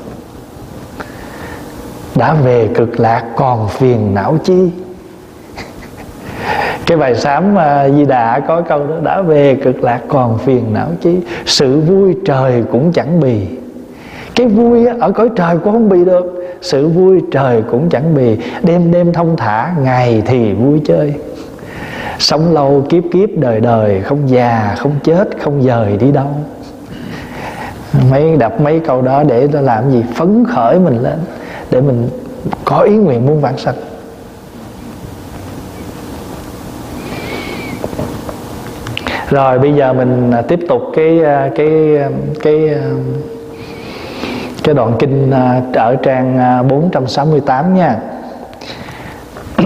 [2.14, 4.70] Đã về cực lạc còn phiền não chi?
[6.86, 10.74] Cái bài sám mà di đà có câu đó, đã về cực lạc còn phiền
[10.74, 11.18] não chi?
[11.46, 13.46] Sự vui trời cũng chẳng bì.
[14.34, 18.36] Cái vui ở cõi trời cũng không bì được sự vui trời cũng chẳng bì,
[18.62, 21.14] đêm đêm thông thả, ngày thì vui chơi.
[22.18, 26.30] Sống lâu kiếp kiếp đời đời, không già, không chết, không dời đi đâu.
[28.10, 30.04] Mấy đọc mấy câu đó để nó làm gì?
[30.14, 31.18] Phấn khởi mình lên,
[31.70, 32.08] để mình
[32.64, 33.74] có ý nguyện muốn vãng sanh.
[39.30, 42.08] Rồi bây giờ mình tiếp tục cái à, cái à,
[42.42, 42.80] cái à,
[44.66, 47.98] cái đoạn kinh à, ở trang à, 468 nha.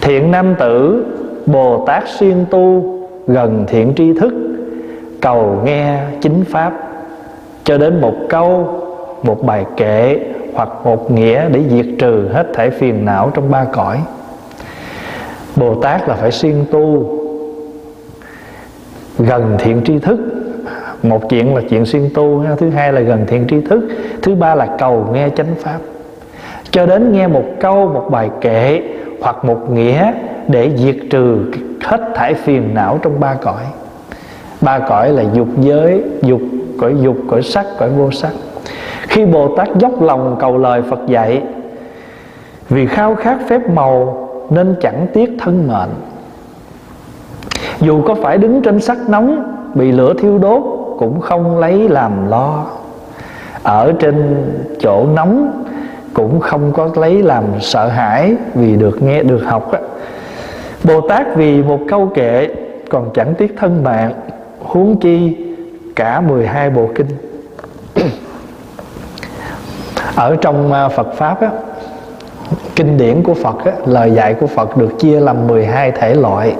[0.00, 1.04] Thiện nam tử
[1.46, 2.84] bồ tát xuyên tu
[3.26, 4.34] gần thiện tri thức,
[5.20, 6.72] cầu nghe chính pháp.
[7.64, 8.68] Cho đến một câu,
[9.22, 10.20] một bài kệ
[10.54, 13.98] hoặc một nghĩa để diệt trừ hết thể phiền não trong ba cõi.
[15.56, 17.06] Bồ tát là phải xuyên tu,
[19.18, 20.18] gần thiện tri thức
[21.08, 23.88] một chuyện là chuyện xuyên tu thứ hai là gần thiện tri thức,
[24.22, 25.78] thứ ba là cầu nghe chánh pháp.
[26.70, 28.82] Cho đến nghe một câu, một bài kệ,
[29.20, 30.12] hoặc một nghĩa
[30.48, 31.38] để diệt trừ
[31.80, 33.62] hết thải phiền não trong ba cõi.
[34.60, 36.40] Ba cõi là dục giới, dục
[36.80, 38.32] cõi dục, cõi sắc, cõi vô sắc.
[39.02, 41.42] Khi bồ tát dốc lòng cầu lời phật dạy,
[42.68, 45.90] vì khao khát phép màu nên chẳng tiếc thân mệnh.
[47.80, 50.62] Dù có phải đứng trên sắc nóng, bị lửa thiêu đốt
[50.98, 52.64] cũng không lấy làm lo.
[53.62, 54.44] Ở trên
[54.80, 55.64] chỗ nóng
[56.14, 59.80] cũng không có lấy làm sợ hãi vì được nghe được học á.
[60.84, 62.48] Bồ tát vì một câu kệ
[62.90, 64.12] còn chẳng tiếc thân mạng
[64.60, 65.36] huống chi
[65.96, 67.06] cả 12 bộ kinh.
[70.14, 71.50] Ở trong à, Phật pháp á
[72.76, 76.54] kinh điển của Phật á, lời dạy của Phật được chia làm 12 thể loại.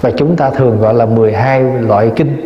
[0.00, 2.45] Và chúng ta thường gọi là 12 loại kinh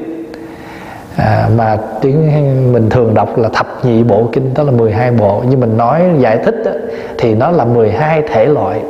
[1.16, 5.42] à, mà tiếng mình thường đọc là thập nhị bộ kinh đó là 12 bộ.
[5.48, 6.70] Nhưng mình nói giải thích đó,
[7.18, 8.80] thì nó là 12 thể loại.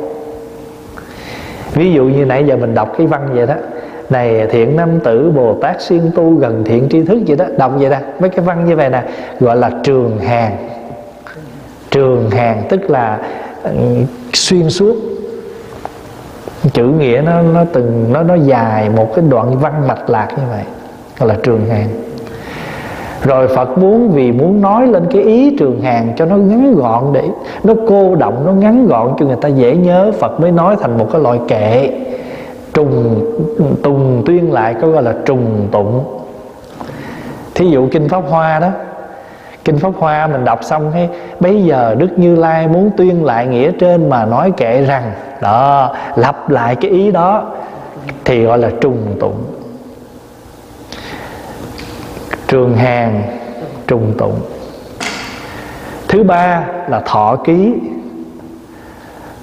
[1.73, 3.55] Ví dụ như nãy giờ mình đọc cái văn vậy đó.
[4.09, 7.45] Này thiện nam tử bồ tát xuyên tu gần thiện tri thức vậy đó.
[7.57, 9.03] Đọc vậy đó mấy cái văn như vậy nè
[9.39, 10.57] gọi là trường hàng.
[11.91, 13.19] Trường hàng tức là
[13.63, 13.71] ừ,
[14.33, 14.95] xuyên suốt.
[16.73, 20.43] Chữ nghĩa nó nó từng nó nó dài một cái đoạn văn mạch lạc như
[20.51, 20.63] vậy
[21.19, 21.87] gọi là trường hàng
[23.23, 27.03] rồi Phật muốn vì muốn nói lên cái ý trường hàng cho nó ngắn gọn
[27.13, 27.23] để
[27.63, 30.97] nó cô động, nó ngắn gọn cho người ta dễ nhớ, Phật mới nói thành
[30.97, 31.89] một cái loại kệ.
[32.73, 33.25] Trùng,
[33.83, 36.03] tùng tuyên lại, có gọi là trùng tụng.
[37.55, 38.69] Thí dụ kinh pháp hoa đó,
[39.65, 43.47] kinh pháp hoa mình đọc xong thấy bây giờ đức như lai muốn tuyên lại
[43.47, 47.43] nghĩa trên mà nói kệ rằng, đó, lặp lại cái ý đó,
[48.25, 49.35] thì gọi là trùng tụng
[52.51, 53.23] trường hàng
[53.87, 54.39] trùng tụng.
[56.07, 57.73] Thứ ba là thọ ký.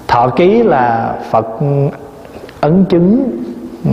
[0.07, 1.47] Thọ ký là phật
[2.61, 3.31] ấn chứng
[3.85, 3.91] ừ,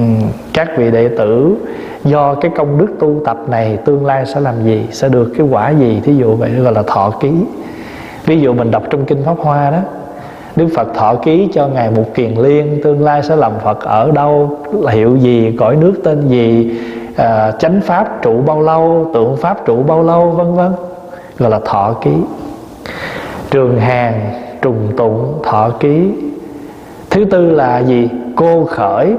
[0.53, 1.57] các vị đệ tử
[2.05, 5.47] do cái công đức tu tập này tương lai sẽ làm gì sẽ được cái
[5.51, 6.01] quả gì.
[6.05, 7.33] Thí dụ vậy gọi là thọ ký.
[8.27, 9.79] Ví dụ mình đọc trong kinh pháp hoa đó
[10.57, 14.11] Đức Phật thọ ký cho Ngài một Kiền Liên Tương lai sẽ làm Phật ở
[14.11, 14.59] đâu
[14.91, 16.79] Hiệu gì, cõi nước tên gì
[17.17, 20.73] à, chánh pháp trụ bao lâu tượng pháp trụ bao lâu vân vân.
[21.39, 22.13] Gọi là thọ ký.
[23.51, 26.13] Trường hàng trùng tụng thọ ký.
[27.11, 28.09] Thứ tư là gì?
[28.37, 29.17] Cô khởi.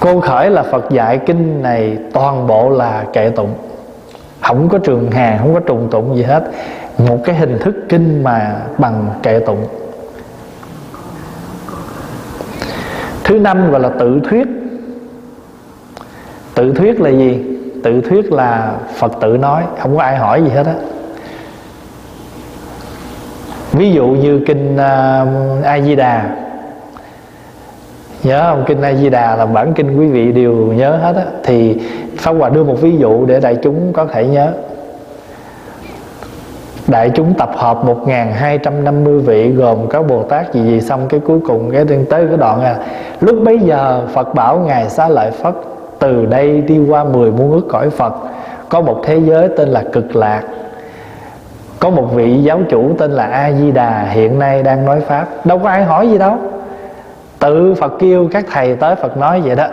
[0.00, 3.54] Cô khởi là phật dạy kinh này toàn bộ là kệ tụng.
[4.40, 6.44] Không có trường hàng không có trùng tụng gì hết.
[6.98, 9.66] Một cái hình thức kinh mà bằng kệ tụng.
[13.32, 14.46] Thứ năm gọi là tự thuyết.
[16.54, 17.44] Tự thuyết là gì?
[17.82, 20.74] Tự thuyết là phật tự nói không có ai hỏi gì hết á.
[23.72, 26.36] Ví dụ như kinh uh, a di đà.
[28.22, 28.64] Nhớ không?
[28.66, 31.24] Kinh a di đà là bản kinh quý vị đều nhớ hết á.
[31.44, 31.80] Thì
[32.16, 34.52] pháp hòa đưa một ví dụ để đại chúng có thể nhớ
[36.88, 41.40] đại chúng tập hợp 1250 vị gồm các Bồ Tát, gì gì xong cái cuối
[41.46, 42.76] cùng cái tới cái đoạn à.
[43.20, 45.54] Lúc bấy giờ, Phật bảo ngài xá lợi Phất,
[45.98, 48.12] từ đây đi qua 10 muôn ước cõi Phật.
[48.68, 50.42] Có một thế giới tên là cực lạc.
[51.80, 55.26] Có một vị giáo chủ tên là A Di Đà, hiện nay đang nói pháp.
[55.44, 56.36] Đâu có ai hỏi gì đâu.
[57.38, 59.66] Tự Phật kêu các thầy tới Phật nói vậy đó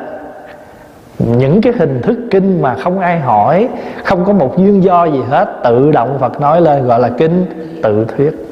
[1.20, 3.68] những cái hình thức kinh mà không ai hỏi
[4.04, 7.46] không có một duyên do gì hết tự động Phật nói lên gọi là kinh
[7.84, 8.46] tự thuyết.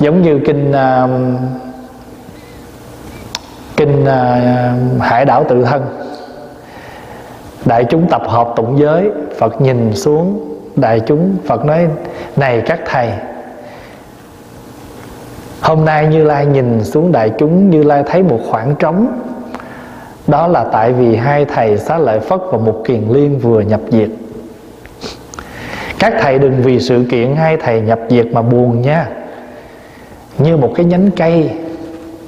[0.00, 1.10] Giống như kinh uh,
[3.76, 5.82] kinh uh, hải đảo tự thân.
[7.64, 11.86] Đại chúng tập hợp tụng giới Phật nhìn xuống đại chúng Phật nói
[12.36, 13.10] này các thầy
[15.60, 19.06] hôm nay Như Lai nhìn xuống đại chúng Như Lai thấy một khoảng trống
[20.30, 23.80] đó là tại vì hai thầy xá lợi Phất và một kiền liên vừa nhập
[23.90, 24.08] diệt.
[25.98, 29.08] Các thầy đừng vì sự kiện hai thầy nhập diệt mà buồn nha.
[30.38, 31.50] Như một cái nhánh cây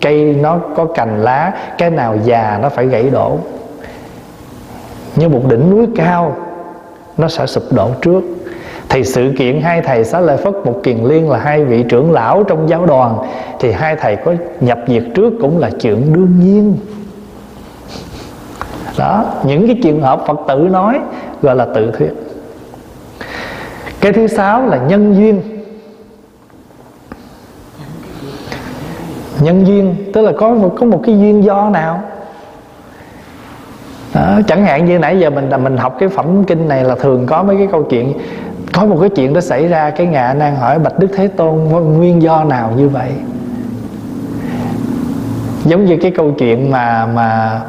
[0.00, 3.38] cây nó có cành lá, cái nào già nó phải gãy đổ.
[5.16, 6.36] Như một đỉnh núi cao,
[7.18, 8.20] nó sẽ sụp đổ trước.
[8.88, 12.12] Thì sự kiện hai thầy xá lợi phất một kiền liên là hai vị trưởng
[12.12, 13.18] lão trong giáo đoàn,
[13.60, 16.76] thì hai thầy có nhập diệt trước cũng là chuyện đương nhiên
[18.98, 21.00] đó những cái trường hợp phật tử nói
[21.42, 22.12] gọi là tự thuyết.
[24.00, 25.42] Cái thứ sáu là nhân duyên.
[29.40, 32.02] Nhân duyên tức là có một có một cái duyên do nào?
[34.14, 36.94] Đó, chẳng hạn như nãy giờ mình là mình học cái phẩm kinh này là
[36.94, 38.12] thường có mấy cái câu chuyện
[38.72, 41.56] có một cái chuyện đó xảy ra cái ngạ nan hỏi bạch đức thế tôn
[41.98, 43.10] nguyên do nào như vậy?
[45.64, 47.60] Giống như cái câu chuyện mà mà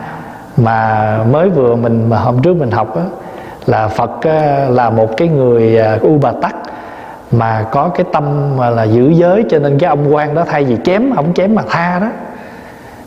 [0.63, 3.01] mà mới vừa mình mà hôm trước mình học đó,
[3.65, 4.25] là Phật
[4.69, 6.55] là một cái người à, u bà tắc
[7.31, 10.63] mà có cái tâm mà là giữ giới cho nên cái ông quan đó thay
[10.63, 12.07] vì chém ông chém mà tha đó.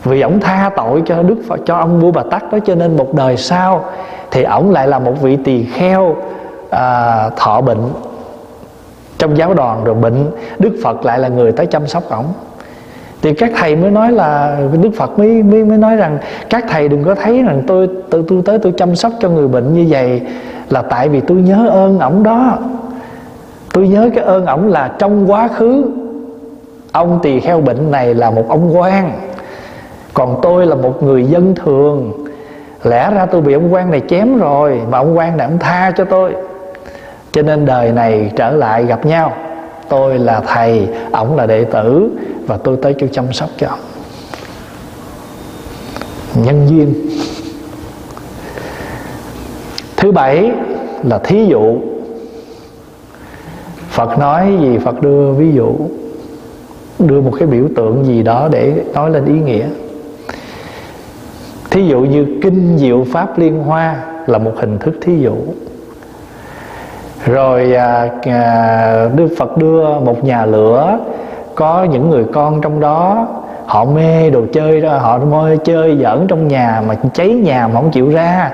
[0.03, 2.97] Vì ổng tha tội cho đức phật cho ông vua bà tắc đó cho nên
[2.97, 3.85] một đời sau
[4.31, 6.15] thì ổng lại là một vị tỳ kheo
[6.69, 7.89] à, thọ bệnh
[9.17, 10.31] trong giáo đoàn rồi bệnh.
[10.59, 12.25] Đức phật lại là người tới chăm sóc ổng
[13.21, 16.17] thì các thầy mới nói là đức phật mới mới mới nói rằng,
[16.49, 19.47] các thầy đừng có thấy rằng tôi tôi tôi tới tôi chăm sóc cho người
[19.47, 20.21] bệnh như vậy
[20.69, 22.57] là tại vì tôi nhớ ơn ổng đó.
[23.73, 25.85] Tôi nhớ cái ơn ổng là trong quá khứ,
[26.91, 29.11] ông tỳ kheo bệnh này là một ông quan,
[30.13, 32.13] còn tôi là một người dân thường.
[32.83, 35.91] Lẽ ra tôi bị ông quan này chém rồi, mà ông quan này ông tha
[35.97, 36.35] cho tôi.
[37.31, 39.33] Cho nên đời này trở lại gặp nhau
[39.89, 42.09] tôi là thầy, ổng là đệ tử
[42.47, 43.79] và tôi tới cho chăm sóc cho ông
[46.45, 46.93] nhân duyên.
[49.97, 50.51] Thứ bảy
[51.03, 51.77] là thí dụ.
[53.89, 55.75] Phật nói gì, phật đưa ví dụ,
[56.99, 59.67] đưa một cái biểu tượng gì đó để nói lên ý nghĩa.
[61.69, 65.35] Thí dụ như kinh diệu pháp liên hoa là một hình thức thí dụ
[67.27, 70.99] rồi à, à, đức phật đưa một nhà lửa
[71.55, 73.27] có những người con trong đó
[73.65, 77.73] họ mê đồ chơi đó họ mê chơi giỡn trong nhà mà cháy nhà mà
[77.73, 78.51] không chịu ra.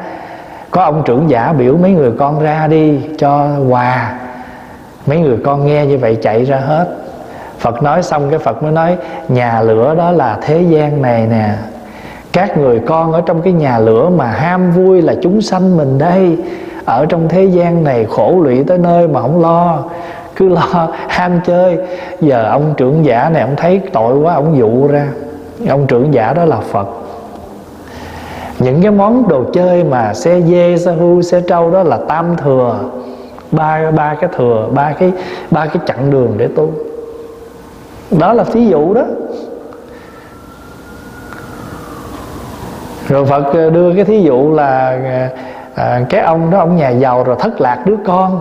[0.71, 4.19] Có ông trưởng giả biểu mấy người con ra đi cho quà.
[5.07, 6.87] Mấy người con nghe như vậy chạy ra hết.
[7.59, 11.49] Phật nói xong cái phật mới nói nhà lửa đó là thế gian này nè.
[12.33, 15.97] Các người con ở trong cái nhà lửa mà ham vui là chúng sanh mình
[15.97, 16.37] đây
[16.85, 19.83] ở trong thế gian này khổ lụy tới nơi mà không lo,
[20.35, 21.77] cứ lo ham chơi.
[22.21, 25.07] Giờ ông trưởng giả này ông thấy tội quá, ông dụ ra.
[25.69, 26.87] Ông trưởng giả đó là phật.
[28.59, 32.35] Những cái món đồ chơi mà xe dê, xe hưu xe trâu đó là tam
[32.37, 32.79] thừa.
[33.51, 35.11] Ba ba cái thừa, ba cái
[35.51, 36.71] ba cái chặng đường để tu.
[38.11, 39.03] Đó là thí dụ đó.
[43.07, 44.97] Rồi phật đưa cái thí dụ là
[45.75, 48.39] à, cái ông đó ông nhà giàu rồi thất lạc đứa con.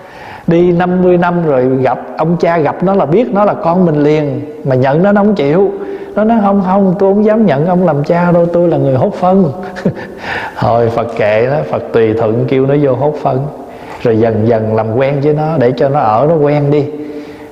[0.46, 4.02] Đi 50 năm rồi gặp ông cha gặp nó là biết nó là con mình
[4.02, 5.70] liền mà nhận nó nó không chịu.
[6.14, 8.94] Nó nói không không tôi không dám nhận ông làm cha đâu tôi là người
[8.94, 9.52] hốt phân.
[10.58, 13.46] Thôi phật kệ đó phật tùy thuận kêu nó vô hốt phân.
[14.02, 16.86] Rồi dần dần làm quen với nó để cho nó ở nó quen đi.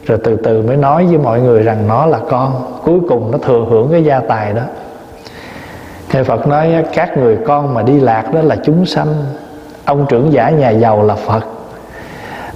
[0.07, 2.53] Rồi từ từ mới nói với mọi người rằng nó là con.
[2.85, 4.63] Cuối cùng nó thừa hưởng cái gia tài đó.
[6.09, 9.09] Thế Phật nói, các người con mà đi lạc đó là chúng sanh.
[9.85, 11.45] Ông trưởng giả nhà giàu là Phật.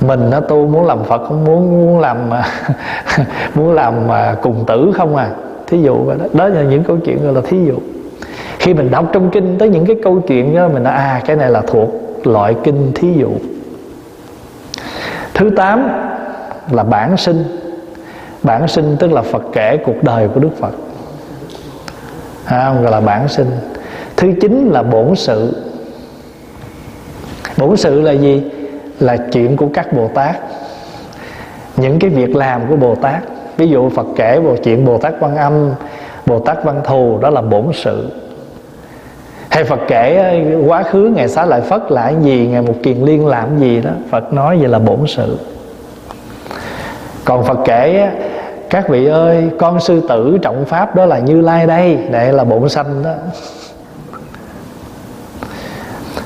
[0.00, 2.48] Mình nó tu muốn làm Phật, không muốn muốn làm à,
[3.54, 5.30] muốn làm à, cùng tử không à.
[5.66, 6.24] Thí dụ vậy đó.
[6.32, 7.74] Đó là những câu chuyện gọi là thí dụ.
[8.58, 11.36] Khi mình đọc trong kinh tới những cái câu chuyện đó, mình nói à cái
[11.36, 11.90] này là thuộc
[12.24, 13.30] loại kinh thí dụ.
[15.34, 15.88] Thứ tám
[16.70, 17.44] là bản sinh.
[18.42, 20.72] Bản sinh tức là Phật kể cuộc đời của Đức Phật
[22.50, 23.50] à, gọi là bản sinh.
[24.16, 25.52] Thứ chín là bổn sự.
[27.56, 28.42] Bổn sự là gì?
[29.00, 30.36] Là chuyện của các bồ tát.
[31.76, 33.22] Những cái việc làm của bồ tát.
[33.56, 35.70] Ví dụ phật kể bộ chuyện bồ tát quan âm
[36.26, 38.10] bồ tát văn thù đó là bổn sự.
[39.48, 42.74] Hay phật kể ờ, quá khứ ngày xá lợi phất là cái gì ngày một
[42.82, 43.90] kiền liên làm gì đó.
[44.10, 45.38] Phật nói vậy là bổn sự.
[47.24, 48.10] Còn phật kể
[48.70, 52.44] các vị ơi, con sư tử trọng pháp đó là như lai đây đây là
[52.44, 53.12] bổn sanh đó.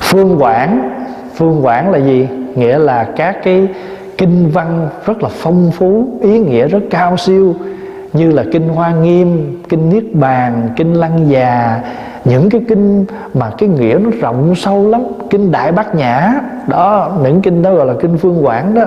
[0.01, 0.91] Phương quảng
[1.35, 2.29] phương quảng là gì?
[2.55, 3.69] Nghĩa là các cái
[4.19, 7.55] kinh văn rất là phong phú, ý nghĩa rất cao siêu,
[8.13, 11.81] như là kinh hoa nghiêm, kinh niết bàn, kinh lăng già.
[12.25, 16.35] Những cái kinh mà cái nghĩa nó rộng sâu lắm, kinh đại bát nhã,
[16.67, 18.85] đó, những kinh đó gọi là kinh phương quảng đó.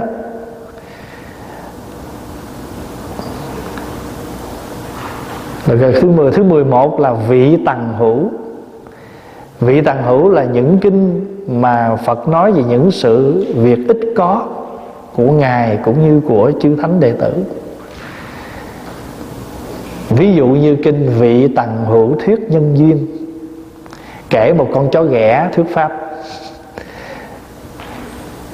[5.68, 8.32] Rồi thứ 10 thứ 11 là vị tầng hữu.
[9.60, 14.46] Vị tầng hữu là những kinh mà Phật nói về những sự việc ít có
[15.16, 17.34] của ngài cũng như của chư thánh đệ tử.
[20.10, 23.08] Ví dụ như kinh vị tầng hữu thuyết nhân duyên,
[24.30, 25.92] kể một con chó ghẻ thuyết pháp.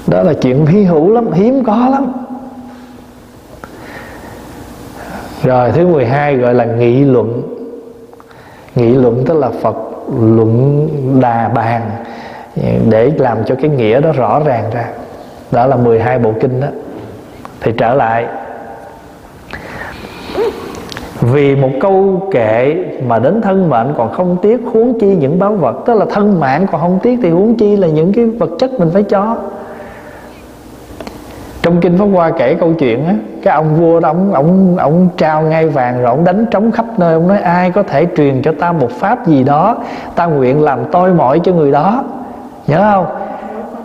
[0.07, 2.22] Đó là chuyện hy hữu lắm, hiếm có lắm.
[5.43, 7.43] Rồi thứ 12 gọi là nghị luận.
[8.75, 9.75] Nghị luận tức là Phật
[10.19, 10.87] luận
[11.21, 11.81] đà bàn,
[12.89, 14.85] để làm cho cái nghĩa đó rõ ràng ra.
[15.51, 16.67] Đó là 12 bộ kinh đó.
[17.61, 18.25] Thì trở lại.
[21.21, 22.75] Vì một câu kệ
[23.07, 26.39] mà đến thân mệnh còn không tiếc huống chi những báu vật, tức là thân
[26.39, 29.37] mạng còn không tiếc thì huống chi là những cái vật chất mình phải cho
[31.73, 35.09] trong kinh pháp hoa kể câu chuyện á cái ông vua đó ông ông ông
[35.17, 37.13] trao ngay vàng rồi ông đánh trống khắp nơi.
[37.13, 39.77] Ông nói ai có thể truyền cho ta một pháp gì đó
[40.15, 42.03] ta nguyện làm tôi mỏi cho người đó.
[42.67, 43.05] Nhớ không?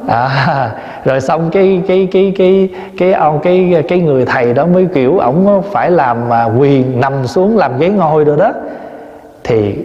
[0.09, 0.71] À
[1.05, 4.87] rồi xong cái cái cái cái cái ông cái, cái cái người thầy đó mới
[4.95, 8.53] kiểu ổng phải làm mà quyền nằm xuống làm ghế ngồi rồi đó.
[9.45, 9.85] Thì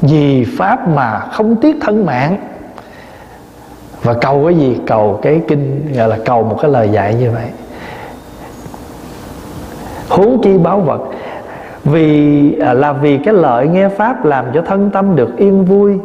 [0.00, 2.36] vì pháp mà không tiếc thân mạng
[4.06, 4.78] và cầu cái gì?
[4.86, 7.46] Cầu cái kinh, gọi là cầu một cái lời dạy như vậy.
[10.08, 11.00] Huống chi báo vật
[11.84, 15.98] vì à, là vì cái lợi nghe pháp làm cho thân tâm được yên vui,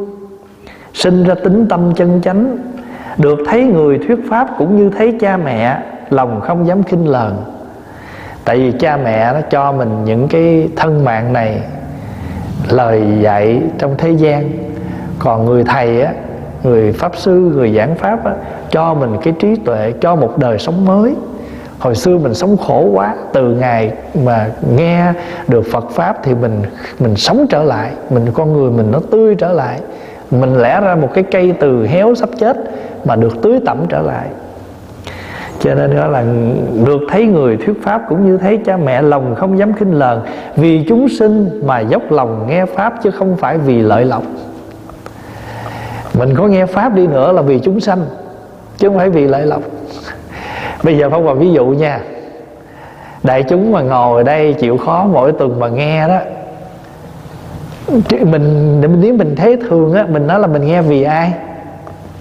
[0.94, 2.58] sinh ra tính tâm chân chánh,
[3.18, 7.34] được thấy người thuyết pháp cũng như thấy cha mẹ, lòng không dám khinh lờn.
[8.46, 11.62] Tại vì cha mẹ nó cho mình những cái thân mạng này,
[12.70, 14.52] lời dạy trong thế gian.
[15.20, 16.14] Còn người thầy á
[16.64, 18.36] người pháp sư người giảng pháp á,
[18.70, 21.16] cho mình cái trí tuệ cho một đời sống mới.
[21.80, 23.92] Hồi xưa mình sống khổ quá từ ngày
[24.26, 24.48] mà
[24.78, 25.14] nghe
[25.48, 26.62] được Phật pháp thì mình
[27.00, 29.80] mình sống trở lại mình con người mình nó tươi trở lại.
[30.32, 32.58] Mình lẽ ra một cái cây từ héo sắp chết
[33.06, 34.28] mà được tưới tẩm trở lại.
[35.60, 36.24] Cho nên đó là
[36.86, 40.20] được thấy người thuyết pháp cũng như thấy cha mẹ lòng không dám khinh lờn.
[40.56, 44.24] Vì chúng sinh mà dốc lòng nghe pháp chứ không phải vì lợi lộc
[46.14, 48.06] mình có nghe pháp đi nữa là vì chúng sanh,
[48.78, 49.62] chứ không phải vì lợi lộc.
[50.84, 52.00] Bây giờ phong vào ví dụ nha,
[53.24, 56.20] đại chúng mà ngồi ở đây chịu khó mỗi tuần mà nghe đó
[58.10, 61.34] mình nếu mình thấy thường á, mình nói là mình nghe vì ai?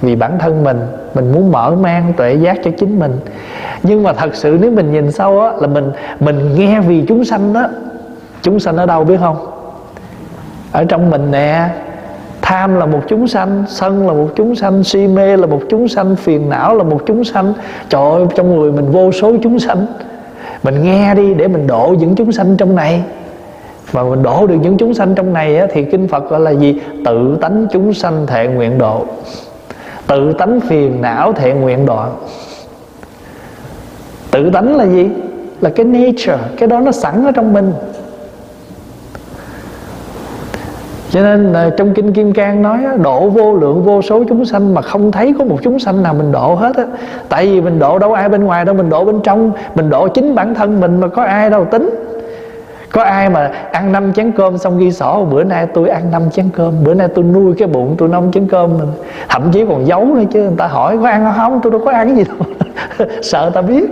[0.01, 0.81] Vì bản thân mình
[1.15, 3.21] mình muốn mở mang tuệ giác cho chính mình.
[3.83, 7.25] Nhưng mà thật sự nếu mình nhìn sâu á, là mình mình nghe vì chúng
[7.25, 7.69] sanh đó.
[8.43, 9.37] Chúng sanh ở đâu biết không?
[10.73, 11.69] Ở trong mình nè
[12.51, 15.89] tham là một chúng sanh sân là một chúng sanh si mê là một chúng
[15.89, 17.53] sanh phiền não là một chúng sanh.
[17.89, 19.87] Trời ơi trong người mình vô số chúng sanh.
[20.63, 23.03] Mình nghe đi để mình độ những chúng sanh trong này.
[23.91, 26.51] Và mình đổ được những chúng sanh trong này á, thì kinh Phật gọi là
[26.51, 26.81] gì?
[27.05, 29.05] Tự tánh chúng sanh thệ nguyện độ.
[30.07, 32.13] Tự tánh phiền não thệ nguyện đoạn
[34.31, 35.09] tự tánh là gì?
[35.61, 37.73] Là cái nature cái đó nó sẵn ở trong mình.
[41.11, 44.75] Cho nên là trong kinh kim cang nói độ vô lượng vô số chúng sanh
[44.75, 46.85] mà không thấy có một chúng sanh nào mình độ hết á.
[47.29, 50.09] Tại vì mình độ đâu ai bên ngoài đâu, mình độ bên trong, mình độ
[50.09, 51.91] chính bản thân mình mà có ai đâu tính.
[52.93, 56.31] Có ai mà ăn năm chén cơm xong ghi sổ, bữa nay tôi ăn năm
[56.31, 58.79] chén cơm, bữa nay tôi nuôi cái bụng tôi năm chén cơm.
[58.79, 58.89] Mình
[59.29, 61.61] thậm chí còn giấu nữa chứ, người ta hỏi, có ăn không?
[61.63, 62.69] Tôi đâu có ăn gì đâu.
[63.23, 63.85] Sợ ta biết.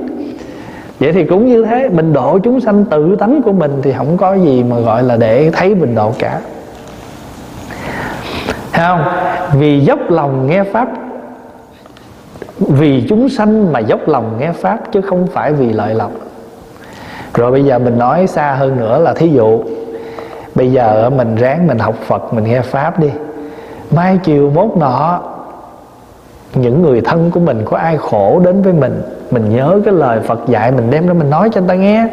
[1.00, 4.16] Vậy thì cũng như thế, mình độ chúng sanh tự tánh của mình thì không
[4.16, 6.40] có gì mà gọi là để thấy mình độ cả.
[8.72, 9.04] Thấy không?
[9.60, 10.88] Vì dốc lòng nghe pháp.
[12.58, 16.10] Vì chúng sanh mà dốc lòng nghe pháp, chứ không phải vì lợi lộc.
[17.34, 19.62] Rồi bây giờ mình nói xa hơn nữa là thí dụ,
[20.54, 23.10] bây giờ mình ráng mình học phật, mình nghe pháp đi.
[23.90, 25.20] Mai chiều mốt nọ,
[26.54, 30.20] những người thân của mình, có ai khổ đến với mình mình nhớ cái lời
[30.20, 32.08] phật dạy mình đem ra mình nói cho người ta nghe.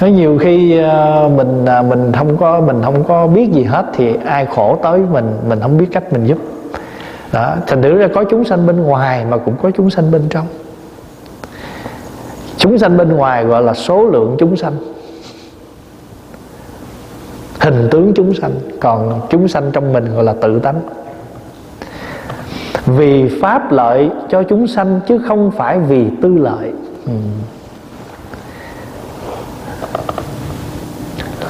[0.00, 3.84] Nói nhiều khi ờ, mình à, mình không có, mình không có biết gì hết
[3.94, 6.38] thì ai khổ tới mình mình không biết cách mình giúp.
[7.32, 10.22] Đó, thành thử ra có chúng sanh bên ngoài mà cũng có chúng sanh bên
[10.30, 10.46] trong.
[12.56, 14.72] Chúng sanh bên ngoài gọi là số lượng chúng sanh.
[17.60, 20.80] Hình tướng chúng sanh, còn chúng sanh trong mình gọi là tự tánh.
[22.86, 26.72] Vì pháp lợi cho chúng sanh chứ không phải vì tư lợi.
[27.06, 27.12] Ừ.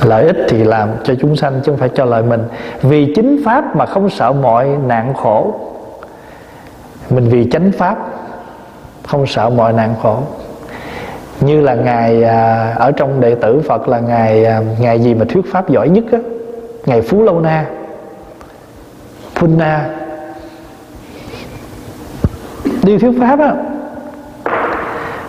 [0.07, 2.44] lợi ích thì làm cho chúng sanh chứ không phải cho lợi mình.
[2.82, 5.54] Vì chính pháp mà không sợ mọi nạn khổ.
[7.11, 7.96] Mình vì chánh pháp,
[9.09, 10.18] không sợ mọi nạn khổ.
[11.40, 15.24] Như là ngài à, ở trong đệ tử Phật là ngài à, ngài gì mà
[15.28, 16.18] thuyết pháp giỏi nhất á?
[16.86, 17.64] Ngài Phú Lâu Na
[19.34, 19.90] Punna
[22.82, 23.54] đi thuyết pháp á.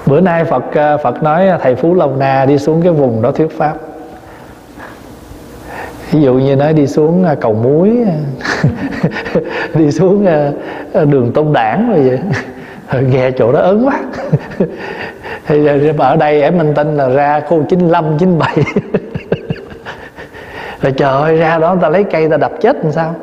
[0.06, 3.32] Bữa nay Phật à, Phật nói thầy Phú Lâu Na đi xuống cái vùng đó
[3.32, 3.74] thuyết pháp
[6.12, 8.18] ví dụ như nói đi xuống à, cầu muối à,
[9.74, 10.52] đi xuống à,
[10.94, 12.20] đường tôn đảng rồi vậy.
[12.88, 14.00] Ờ, nghe chỗ đó ớn quá.
[15.48, 18.64] Thì ở đây em minh tinh là ra khu 95, 97
[20.82, 23.16] rồi trời ơi ra đó ta lấy cây ta đập chết làm sao?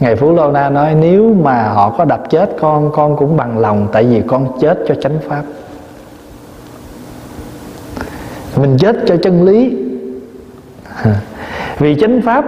[0.00, 3.58] Ngài Phú Lô Na nói nếu mà họ có đập chết con Con cũng bằng
[3.58, 5.42] lòng Tại vì con chết cho chánh pháp.
[8.56, 9.76] Mình chết cho chân lý
[11.78, 12.44] vì chánh pháp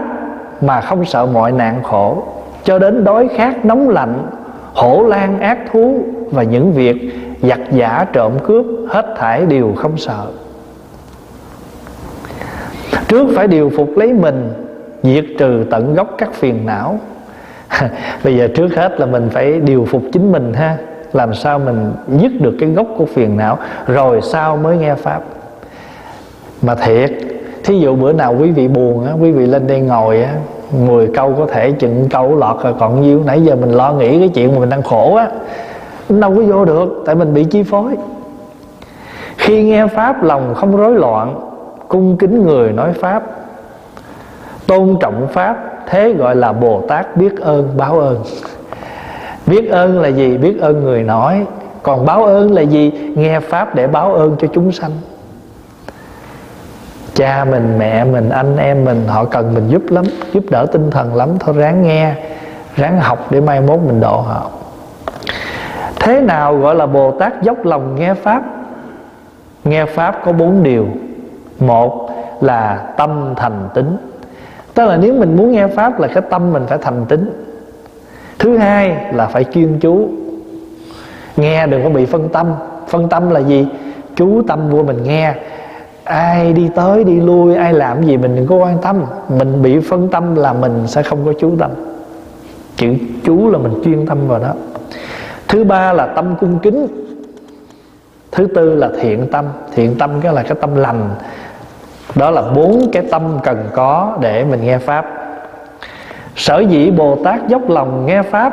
[0.60, 2.24] mà không sợ mọi nạn khổ,
[2.64, 4.26] cho đến đói khát nóng lạnh,
[4.74, 9.96] hổ lan ác thú và những việc giặc giả trộm cướp hết thảy đều không
[9.96, 10.26] sợ.
[13.08, 14.52] Trước phải điều phục lấy mình,
[15.02, 16.98] diệt trừ tận gốc các phiền não.
[18.24, 20.76] Bây giờ trước hết là mình phải điều phục chính mình ha.
[21.12, 25.20] Làm sao mình dứt được cái gốc của phiền não, rồi sau mới nghe pháp.
[26.62, 27.10] Mà thiệt
[27.64, 30.34] thí dụ bữa nào quý vị buồn á, quý vị lên đây ngồi á
[30.86, 33.22] 10 câu có thể chừng câu lọt rồi còn nhiêu.
[33.26, 35.28] Nãy giờ mình lo nghĩ cái chuyện mà mình đang khổ á
[36.08, 37.96] đâu có vô được, tại mình bị chi phối.
[39.36, 41.40] Khi nghe pháp lòng không rối loạn,
[41.88, 43.22] cung kính người nói pháp,
[44.66, 45.56] tôn trọng pháp,
[45.86, 48.16] thế gọi là bồ tát biết ơn, báo ơn.
[49.46, 50.38] Biết ơn là gì?
[50.38, 51.46] Biết ơn người nói.
[51.82, 53.12] Còn báo ơn là gì?
[53.16, 54.90] Nghe pháp để báo ơn cho chúng sanh
[57.20, 60.90] cha mình, mẹ mình, anh em mình, họ cần mình giúp lắm, giúp đỡ tinh
[60.90, 61.28] thần lắm.
[61.40, 62.14] Thôi ráng nghe,
[62.76, 64.50] ráng học để mai mốt mình độ họ.
[66.00, 68.42] Thế nào gọi là bồ tát dốc lòng nghe pháp?
[69.64, 70.86] Nghe pháp có bốn điều.
[71.58, 72.10] Một
[72.40, 73.96] là tâm thành tính.
[74.74, 77.46] Tức là nếu mình muốn nghe pháp là cái tâm mình phải thành tính.
[78.38, 80.08] Thứ hai là phải chuyên chú.
[81.36, 82.54] Nghe đừng có bị phân tâm.
[82.88, 83.68] Phân tâm là gì?
[84.16, 85.34] Chú tâm vô mình nghe
[86.04, 89.04] ai đi tới đi lui, ai làm gì mình đừng có quan tâm.
[89.28, 91.70] Mình bị phân tâm là mình sẽ không có chú tâm.
[92.76, 92.94] Chữ
[93.24, 94.52] chú là mình chuyên tâm vào đó.
[95.48, 96.86] Thứ ba là tâm cung kính.
[98.32, 99.44] Thứ tư là thiện tâm.
[99.74, 101.10] Thiện tâm cái là cái tâm lành.
[102.14, 105.06] Đó là bốn cái tâm cần có để mình nghe pháp.
[106.36, 108.52] Sở dĩ bồ tát dốc lòng nghe pháp,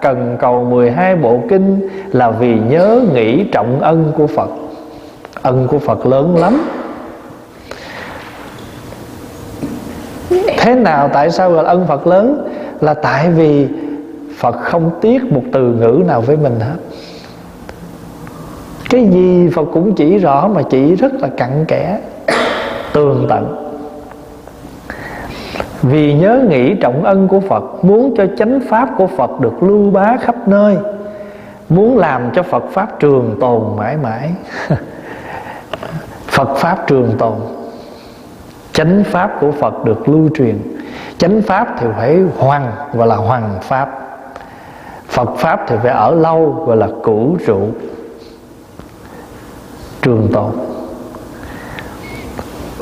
[0.00, 4.48] cần cầu 12 bộ kinh là vì nhớ nghĩ trọng ân của phật.
[5.42, 6.60] Ân của phật lớn lắm.
[10.58, 12.48] Thế nào tại sao gọi là ân phật lớn?
[12.80, 13.68] Là tại vì
[14.36, 16.76] phật không tiếc một từ ngữ nào với mình hết.
[18.90, 22.00] Cái gì Phật cũng chỉ rõ mà chỉ rất là cặn kẽ,
[22.92, 23.72] tường tận.
[25.82, 29.90] Vì nhớ nghĩ trọng ân của Phật, Muốn cho chánh pháp của Phật được lưu
[29.90, 30.76] bá khắp nơi,
[31.68, 34.30] Muốn làm cho Phật Pháp trường tồn mãi mãi.
[36.26, 37.34] Phật Pháp trường tồn.
[38.76, 40.58] Chánh Pháp của Phật được lưu truyền.
[41.18, 43.88] Chánh Pháp thì phải hoàng và là hoàng Pháp.
[45.08, 47.68] Phật Pháp thì phải ở lâu gọi là cửu trụ
[50.02, 50.50] Trường tồn.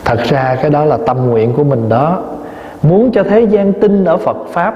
[0.05, 2.23] Thật ra cái đó là tâm nguyện của mình đó.
[2.83, 4.75] Muốn cho thế gian tin ở Phật Pháp,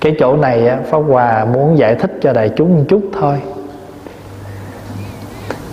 [0.00, 3.42] Cái chỗ này Pháp Hòa muốn giải thích cho đại chúng một chút thôi.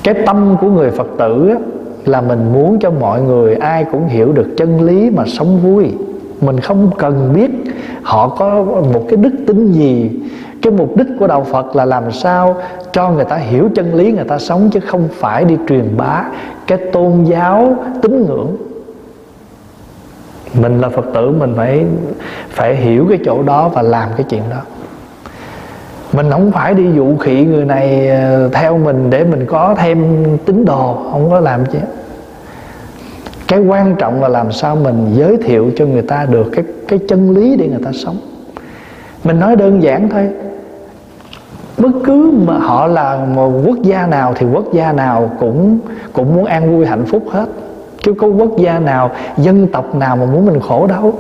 [0.04, 1.58] Cái tâm của người Phật tử
[2.06, 5.94] là mình muốn cho mọi người ai cũng hiểu được chân lý mà sống vui.
[6.42, 7.52] Mình không cần biết
[8.04, 10.12] họ có một cái đức tính gì.
[10.62, 12.56] Cái mục đích của đạo phật là làm sao
[12.94, 16.24] cho người ta hiểu chân lý, người ta sống, chứ không phải đi truyền bá
[16.68, 18.58] cái tôn giáo tín ngưỡng.
[20.62, 21.86] Mình là phật tử, mình phải
[22.50, 24.62] phải hiểu cái chỗ đó và làm cái chuyện đó
[26.14, 30.28] mình không phải đi dụ khị người này ờ, theo mình để mình có thêm
[30.46, 31.80] tín đồ, không có làm chứ.
[33.48, 37.00] Cái quan trọng là làm sao mình giới thiệu cho người ta được cái cái
[37.08, 38.18] chân lý để người ta sống.
[39.24, 40.30] Mình nói đơn giản thôi,
[41.78, 45.80] bất cứ mà họ là một quốc gia nào thì quốc gia nào cũng
[46.14, 47.46] cũng muốn an vui hạnh phúc hết.
[48.02, 51.14] Chứ có quốc gia nào, dân tộc nào mà muốn mình khổ đâu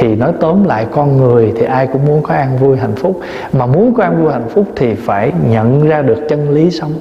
[0.00, 3.20] thì nói tóm lại, con người thì ai cũng muốn có an vui, hạnh phúc.
[3.52, 6.92] Mà muốn có an vui, hạnh phúc thì phải nhận ra được chân lý sống.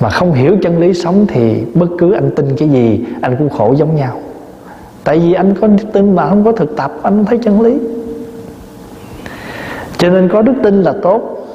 [0.00, 3.50] Mà không hiểu chân lý sống thì bất cứ anh tin cái gì, anh cũng
[3.50, 4.20] khổ giống nhau.
[5.04, 7.60] Tại vì anh có đức tin mà không có thực tập, anh không thấy chân
[7.60, 7.78] lý.
[9.98, 11.46] Cho nên có đức tin là tốt.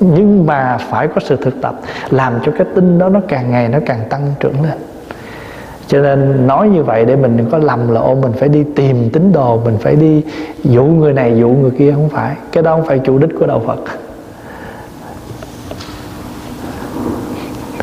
[0.00, 1.80] Nhưng mà phải có sự thực tập,
[2.10, 4.78] làm cho cái tin đó nó càng ngày nó càng tăng trưởng lên
[5.86, 8.64] cho nên nói như vậy để mình đừng có lầm là ô mình phải đi
[8.76, 10.22] tìm tín đồ, mình phải đi
[10.64, 12.36] dụ người này, dụ người kia, không phải.
[12.52, 13.78] Cái đó không phải chủ đích của đạo phật.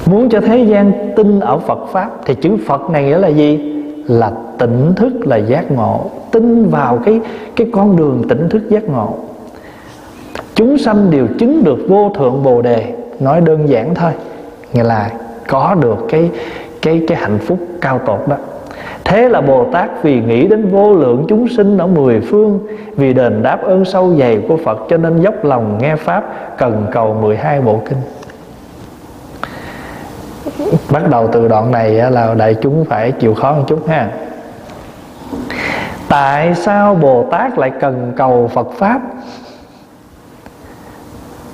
[0.06, 3.74] Muốn cho thế gian tin ở phật pháp thì chữ phật này nghĩa là gì?
[4.08, 6.06] Là tỉnh thức, là giác ngộ.
[6.32, 7.20] Tin vào cái
[7.56, 9.14] cái con đường tỉnh thức giác ngộ.
[10.56, 12.94] Chúng sanh đều chứng được vô thượng bồ đề.
[13.20, 14.12] Nói đơn giản thôi,
[14.74, 15.12] nghĩa là
[15.48, 16.30] có được cái
[16.82, 18.36] cái cái hạnh phúc cao tột đó.
[19.04, 22.60] Thế là Bồ Tát vì nghĩ đến vô lượng chúng sinh ở mười phương,
[22.96, 26.24] Vì đền đáp ơn sâu dày của Phật Cho nên dốc lòng nghe Pháp,
[26.58, 27.98] Cần cầu 12 bộ kinh.
[30.92, 34.12] Bắt đầu từ đoạn này là đại chúng phải chịu khó một chút ha.
[36.10, 39.02] Tại sao Bồ Tát lại cần cầu Phật Pháp?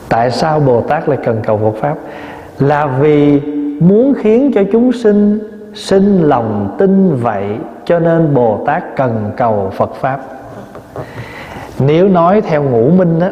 [0.10, 1.96] Tại sao Bồ Tát lại cần cầu Phật Pháp?
[2.60, 3.42] Là vì
[3.80, 5.40] muốn khiến cho chúng sinh
[5.74, 7.46] sinh lòng tin vậy
[7.86, 10.20] Cho nên Bồ Tát cần cầu Phật Pháp.
[11.80, 13.32] Nếu nói theo ngũ minh á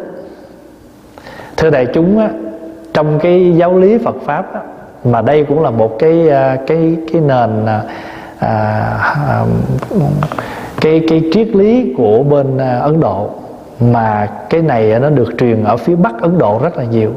[1.56, 2.28] Thưa đại chúng á
[2.92, 4.60] Trong cái giáo lý Phật Pháp á
[5.04, 7.82] Mà đây cũng là một cái à, cái cái nền à,
[8.38, 8.50] à,
[9.28, 9.44] à,
[10.80, 13.30] cái cái triết lý của bên à, Ấn Độ
[13.80, 17.10] mà cái này nó được truyền ở phía Bắc Ấn Độ rất là nhiều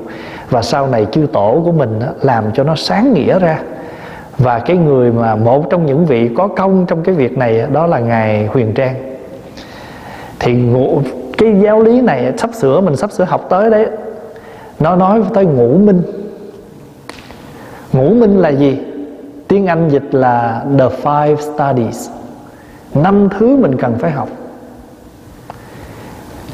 [0.50, 3.60] và sau này chư tổ của mình làm cho nó sáng nghĩa ra.
[4.38, 7.88] Và cái người mà một trong những vị có công trong cái việc này đó
[7.88, 8.96] là ngài Huyền Trang.
[10.40, 11.02] Thì ngủ
[11.38, 13.88] cái giáo lý này sắp sửa, mình sắp sửa học tới đấy.
[14.80, 16.02] Nó nói tới ngũ minh.
[17.94, 18.80] Ngũ minh là gì?
[19.48, 22.10] Tiếng Anh dịch là the five studies.
[22.96, 24.30] Năm thứ mình cần phải học.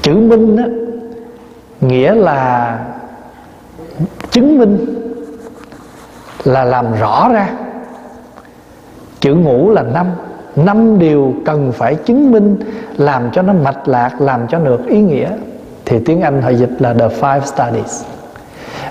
[0.02, 0.66] Chữ minh á,
[1.82, 2.80] nghĩa là
[4.36, 4.86] chứng minh
[6.44, 7.50] là làm rõ ra.
[9.20, 10.06] Chữ ngũ là năm.
[10.56, 12.58] Năm điều cần phải chứng minh
[12.98, 15.30] làm cho nó mạch lạc làm cho được ý nghĩa.
[15.86, 18.04] Thì tiếng anh họ dịch là the five studies.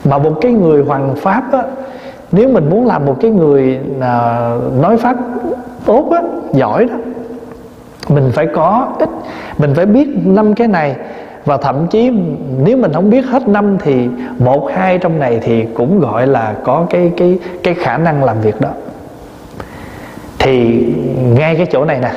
[0.04, 1.62] Mà một cái người hoàng pháp á
[2.32, 5.16] nếu mình muốn làm một cái người à, nói pháp
[5.84, 6.22] tốt á
[6.52, 6.94] giỏi đó
[8.08, 9.08] mình phải có ít
[9.58, 10.96] mình phải biết năm cái này
[11.44, 12.10] và thậm chí
[12.58, 16.54] nếu mình không biết hết năm thì một, hai trong này thì cũng gọi là
[16.64, 18.70] có cái cái cái khả năng làm việc đó.
[20.38, 20.86] Thì
[21.34, 22.12] ngay cái chỗ này nè,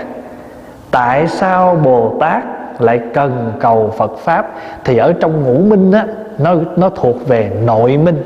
[0.91, 2.43] tại sao bồ tát
[2.80, 4.55] lại cần cầu phật pháp?
[4.84, 6.05] Thì ở trong ngũ minh á,
[6.38, 8.23] nó nó thuộc về nội minh.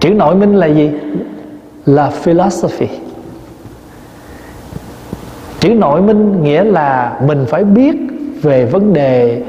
[0.00, 0.90] Chữ nội minh là gì?
[1.86, 2.88] Là philosophy.
[5.60, 7.96] Chữ nội minh nghĩa là mình phải biết
[8.42, 9.42] về vấn đề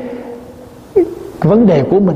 [1.40, 2.16] vấn đề của mình.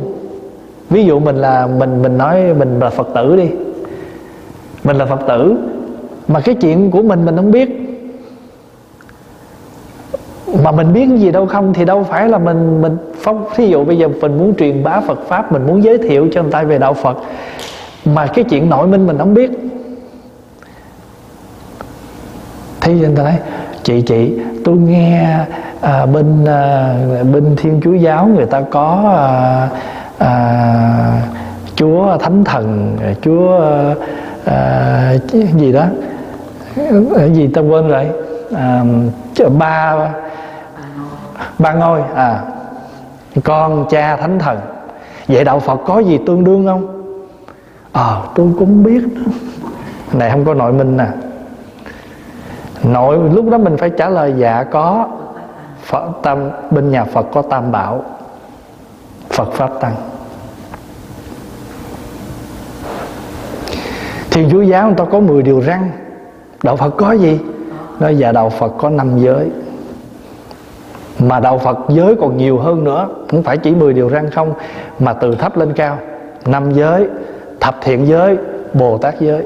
[0.90, 3.50] Ví dụ mình là, mình mình nói mình là phật tử đi.
[4.84, 5.56] Mình là phật tử,
[6.28, 7.70] mà cái chuyện của mình mình không biết.
[10.64, 13.84] Mà mình biết gì đâu không thì đâu phải là mình mình phong, thí dụ
[13.84, 16.64] bây giờ mình muốn truyền bá Phật pháp, mình muốn giới thiệu cho người ta
[16.64, 17.18] về đạo Phật,
[18.06, 19.52] mà cái chuyện nội minh mình không biết.
[22.82, 23.34] Thì người ta nói
[23.84, 25.40] chị chị tôi nghe
[25.82, 26.96] à, bên à,
[27.34, 29.70] bên thiên chúa giáo người ta có à,
[30.18, 31.22] à,
[31.76, 33.60] chúa thánh thần chúa
[34.46, 35.14] à,
[35.56, 35.86] gì đó
[37.34, 38.08] gì ta quên rồi
[38.56, 38.84] à,
[39.60, 39.96] ba
[41.60, 42.42] ba ngôi à
[43.44, 44.60] con cha thánh thần.
[45.28, 46.88] Vậy đạo phật có gì tương đương không?
[47.92, 49.04] Ờ à, tôi cũng biết
[50.14, 51.08] này không có nội minh nè
[52.84, 55.08] nội, lúc đó mình phải trả lời dạ có.
[55.84, 58.04] Phật tam, bên nhà phật có tam bảo.
[59.30, 59.96] Phật pháp tăng.
[64.32, 65.92] Thiên chúa giáo người ta có 10 điều răn.
[66.64, 67.40] Đạo phật có gì?
[68.00, 69.50] Nói dạ đạo phật có năm giới.
[71.20, 73.10] Mà đạo Phật giới còn nhiều hơn nữa.
[73.32, 74.54] Không phải chỉ 10 điều răn không,
[75.00, 75.98] mà từ thấp lên cao.
[76.46, 77.08] Năm giới,
[77.60, 78.38] thập thiện giới,
[78.74, 79.44] bồ tát giới.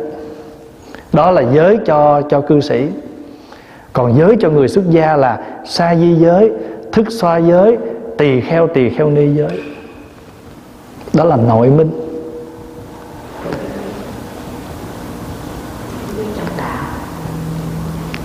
[1.14, 2.90] Đó là giới cho cho cư sĩ
[3.98, 6.52] còn giới cho người xuất gia là sa di giới,
[6.92, 7.78] thức xoa giới,
[8.18, 9.62] tỳ kheo tỳ kheo ni giới.
[11.14, 11.92] Đó là nội minh.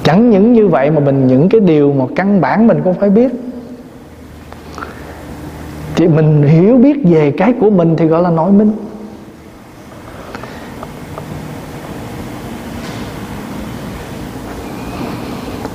[0.02, 3.10] Chẳng những như vậy mà mình, những cái điều mà căn bản mình cũng phải
[3.10, 3.30] biết.
[5.96, 8.72] Thì mình hiểu biết về cái của mình thì gọi là nội minh.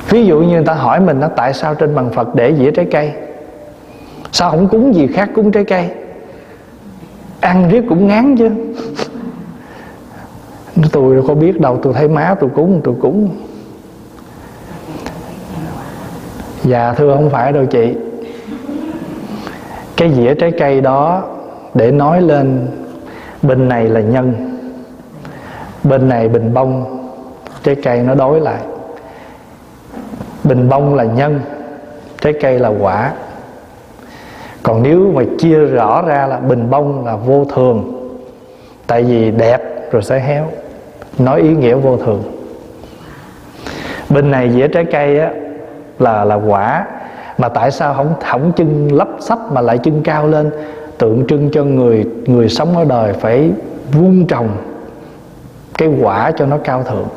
[0.09, 2.71] Ví dụ như người ta hỏi mình nó tại sao trên bằng phật để dĩa
[2.71, 3.11] trái cây?
[4.31, 5.89] Sao không cúng gì khác cúng trái cây?
[7.39, 8.49] Ăn riết cũng ngán chứ.
[10.91, 13.29] Tôi đâu có biết đâu, tôi thấy má tôi cúng tôi cúng.
[16.63, 17.95] Dạ thưa không phải đâu chị.
[19.97, 21.23] Cái dĩa trái cây đó,
[21.73, 22.67] Để nói lên,
[23.41, 24.57] Bên này là nhân,
[25.83, 26.99] Bên này bình bông,
[27.63, 28.61] Trái cây nó đối lại.
[30.47, 31.39] Bình bông là nhân,
[32.21, 33.11] Trái cây là quả.
[34.63, 37.93] Còn nếu mà chia rõ ra là Bình bông là vô thường,
[38.87, 40.45] Tại vì đẹp rồi sẽ héo,
[41.19, 42.23] Nói ý nghĩa vô thường.
[44.09, 45.31] Bên này dĩa trái cây á,
[45.99, 46.85] là là quả,
[47.37, 50.51] mà tại sao không không chân lấp sách mà lại chân cao lên?
[50.97, 53.51] Tượng trưng cho người người sống ở đời phải
[53.91, 54.49] vuông trồng
[55.77, 57.07] cái quả cho nó cao thượng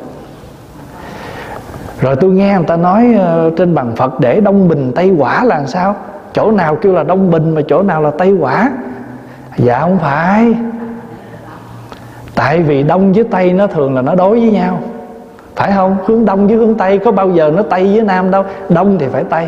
[2.01, 5.43] rồi tôi nghe người ta nói ờ, trên bằng Phật để đông bình tây quả
[5.43, 5.95] là làm sao?
[6.33, 8.71] Chỗ nào kêu là đông bình mà chỗ nào là tây quả?
[9.57, 10.53] Dạ không phải.
[12.35, 14.79] Tại vì đông với tây nó thường là nó đối với nhau.
[15.55, 15.95] Phải không?
[16.05, 18.43] Hướng đông với hướng tây, có bao giờ nó tây với nam đâu.
[18.69, 19.47] Đông thì phải tây.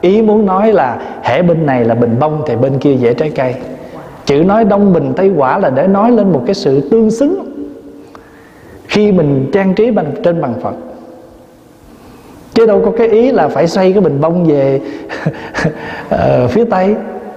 [0.00, 3.30] Ý muốn nói là hệ bên này là bình bông thì bên kia dễ trái
[3.30, 3.54] cây.
[4.26, 7.52] Chữ nói đông bình tây quả là để nói lên một cái sự tương xứng.
[8.88, 10.74] Khi mình trang trí bằng trên bằng phật
[12.54, 14.80] chứ đâu có cái ý là phải xoay cái bình bông về
[16.14, 16.96] uh, phía tây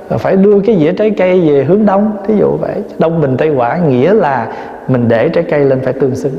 [0.10, 2.76] phải đưa cái dĩa trái cây về hướng đông thí dụ vậy.
[3.00, 4.48] Đông bình tây quả nghĩa là
[4.88, 6.36] mình để trái cây lên phải tương xứng.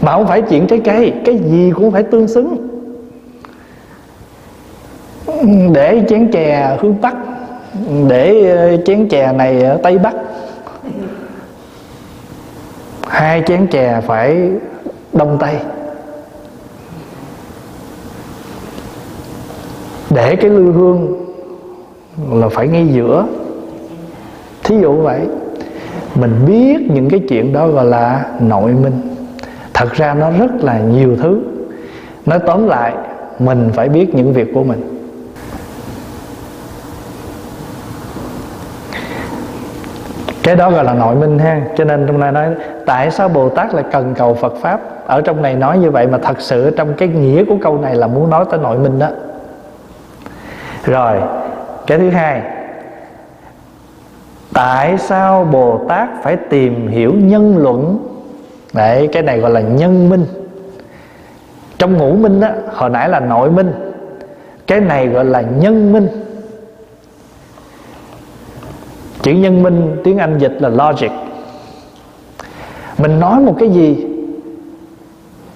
[0.00, 2.68] Mà không phải chuyện trái cây cái gì cũng phải tương xứng.
[5.72, 7.16] Để chén chè hướng bắc
[8.08, 10.14] để ờ, chén chè này ở tây bắc.
[13.08, 14.50] Hai chén chè phải
[15.12, 15.54] đông tây.
[20.10, 21.24] Để cái lư hương
[22.32, 23.26] là phải ngay giữa.
[24.64, 25.20] Thí dụ vậy,
[26.14, 29.00] mình biết những cái chuyện đó gọi là nội minh.
[29.74, 31.40] Thật ra nó rất là nhiều thứ.
[32.26, 32.92] Nói tóm lại,
[33.38, 34.94] mình phải biết những việc của mình.
[40.42, 41.62] Cái đó gọi là nội minh ha.
[41.76, 42.46] Cho nên trong này nói,
[42.86, 44.80] tại sao bồ tát lại cần cầu phật pháp?
[45.06, 47.94] Ở trong này nói như vậy mà thật sự trong cái nghĩa của câu này
[47.94, 49.08] là muốn nói tới nội minh đó
[50.88, 51.20] rồi,
[51.86, 52.42] cái thứ hai,
[54.52, 57.98] tại sao bồ tát phải tìm hiểu nhân luận?
[58.74, 60.24] Đấy, cái này gọi là nhân minh.
[61.78, 63.72] Trong ngũ minh á, hồi nãy là nội minh.
[64.66, 66.08] Cái này gọi là nhân minh.
[69.22, 71.10] Chữ nhân minh, tiếng anh dịch là logic.
[72.98, 74.06] Mình nói một cái gì,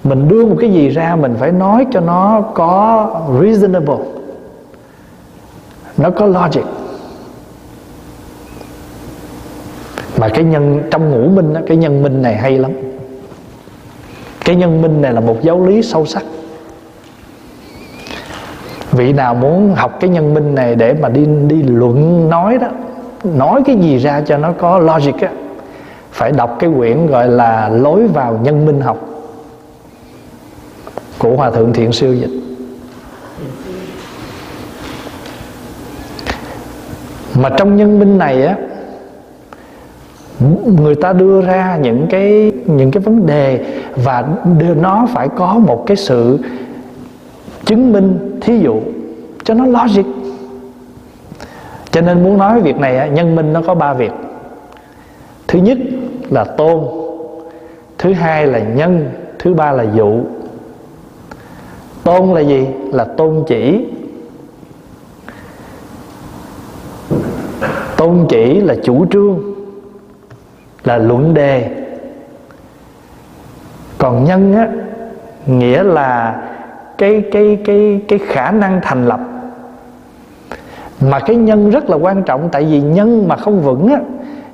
[0.05, 3.07] mình đưa một cái gì ra, mình phải nói cho nó có
[3.41, 3.97] reasonable
[6.03, 6.63] nó có logic.
[10.17, 12.73] Mà cái nhân trong ngũ minh đó, cái nhân minh này hay lắm.
[14.45, 16.23] Cái nhân minh này là một giáo lý sâu sắc.
[18.93, 22.69] Vị nào muốn học cái nhân minh này để mà đi đi luận nói đó
[23.25, 25.31] nói cái gì ra cho nó có logic á
[26.13, 28.99] phải đọc cái quyển gọi là lối vào nhân minh học
[31.19, 32.42] của hòa thượng thiện siêu dịch.
[37.35, 38.57] Mà trong nhân minh này á,
[40.67, 43.65] người ta đưa ra những cái những cái vấn đề
[43.97, 44.25] và
[44.59, 46.39] đưa, nó phải có một cái sự
[47.65, 48.81] chứng minh, thí dụ,
[49.45, 50.07] cho nó logic.
[51.91, 54.13] Cho nên muốn nói việc này nhân minh nó có ba việc.
[55.49, 55.79] Thứ nhất
[56.31, 56.81] là tôn,
[57.99, 60.21] thứ hai là nhân, thứ ba là dụ.
[62.05, 62.67] Tôn là gì?
[62.93, 63.87] Là tôn chỉ.
[68.03, 69.55] Tôn chỉ là chủ trương,
[70.85, 71.71] là luận đề.
[73.99, 74.69] Còn nhân á,
[75.47, 76.43] nghĩa là
[76.99, 79.21] cái cái cái cái khả năng thành lập.
[81.01, 84.01] Mà cái nhân rất là quan trọng, tại vì nhân mà không vững á,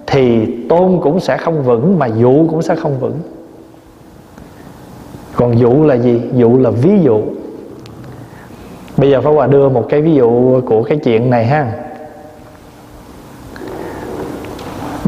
[0.07, 3.21] thì tôn cũng sẽ không vững, mà dụ cũng sẽ không vững.
[5.37, 6.23] Còn dụ là gì?
[6.33, 7.23] Dụ là ví dụ.
[8.97, 11.73] Bây giờ Pháp Hòa đưa một cái ví dụ của cái chuyện này ha.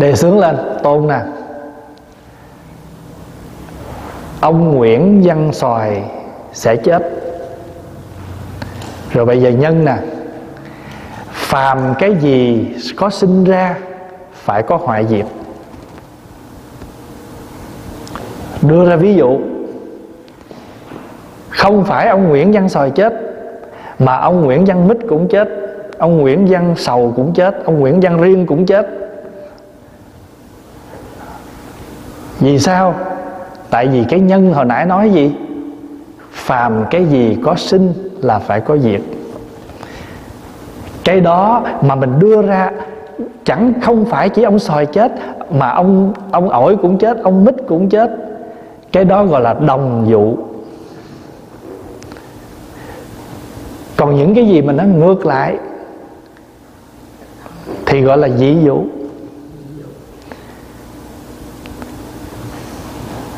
[0.01, 1.21] Đề xướng lên, tôn nè.
[4.41, 6.03] Ông Nguyễn Văn Xoài
[6.53, 7.03] sẽ chết.
[9.13, 9.97] Rồi bây giờ nhân nè.
[11.33, 13.77] Phàm cái gì có sinh ra
[14.33, 15.27] phải có hoại diệt.
[18.63, 19.39] Đưa ra ví dụ.
[21.51, 23.13] Không phải ông Nguyễn Văn Sòi chết,
[23.99, 25.49] mà ông Nguyễn Văn Mít cũng chết,
[25.99, 28.87] ông Nguyễn Văn Sầu cũng chết, ông Nguyễn Văn Riêng cũng chết.
[32.41, 32.95] Vì sao?
[33.71, 35.33] Tại vì cái nhân hồi nãy nói gì?
[36.31, 39.01] Phàm cái gì có sinh là phải có diệt.
[41.05, 42.71] Cái đó mà mình đưa ra,
[43.45, 45.13] chẳng không phải chỉ ông sòi chết,
[45.51, 48.11] mà ông ông ổi cũng chết, ông mít cũng chết.
[48.93, 50.37] Cái đó gọi là đồng dụ.
[53.97, 55.59] Còn những cái gì mà nó ngược lại,
[57.87, 58.85] thì gọi là dị dụ.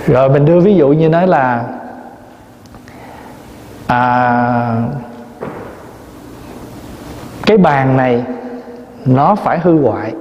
[0.07, 1.65] Rồi mình đưa ví dụ như nói là
[3.87, 4.83] à,
[7.47, 8.25] cái bàn này
[9.05, 10.13] nó phải hư hoại.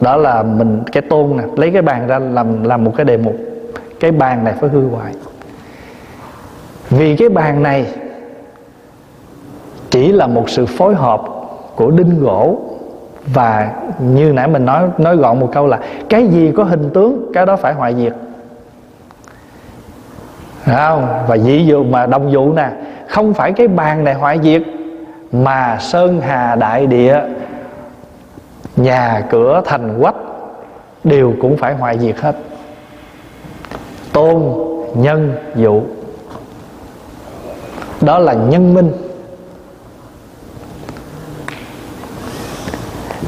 [0.00, 3.16] Đó là mình cái tôn nè lấy cái bàn ra làm làm một cái đề
[3.16, 3.36] mục.
[4.00, 5.12] Cái bàn này phải hư hoại.
[6.90, 7.86] Vì cái bàn này
[9.90, 11.22] chỉ là một sự phối hợp
[11.76, 12.60] của đinh gỗ
[13.34, 15.78] và như nãy mình nói nói gọn một câu là
[16.08, 18.12] cái gì có hình tướng cái đó phải hoại diệt
[20.66, 22.68] không, và dĩ dụ mà đồng dụ nè,
[23.08, 24.62] không phải cái bàn này hoại diệt,
[25.32, 27.20] mà sơn hà đại địa,
[28.76, 30.14] nhà cửa thành quách,
[31.04, 32.36] đều cũng phải hoại diệt hết.
[34.12, 34.42] Tôn,
[34.94, 35.82] nhân dụ
[38.00, 38.92] đó là nhân minh.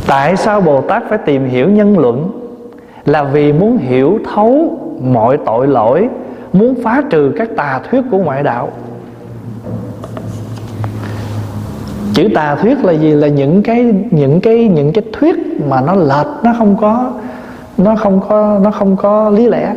[0.07, 2.30] Tại sao bồ tát phải tìm hiểu nhân luận?
[3.05, 6.09] Là vì muốn hiểu thấu mọi tội lỗi
[6.53, 8.70] muốn phá trừ các tà thuyết của ngoại đạo.
[12.14, 13.11] Chữ tà thuyết là gì?
[13.11, 15.36] Là những cái những cái những cái thuyết
[15.68, 17.12] mà nó lệch, nó không có,
[17.78, 19.74] nó không có, nó không có lý lẽ.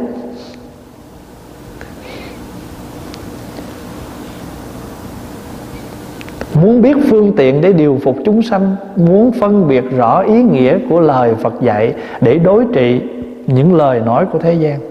[6.61, 10.77] Muốn biết phương tiện để điều phục chúng sanh, muốn phân biệt rõ ý nghĩa
[10.89, 13.01] của lời phật dạy để đối trị
[13.47, 14.90] những lời nói của thế gian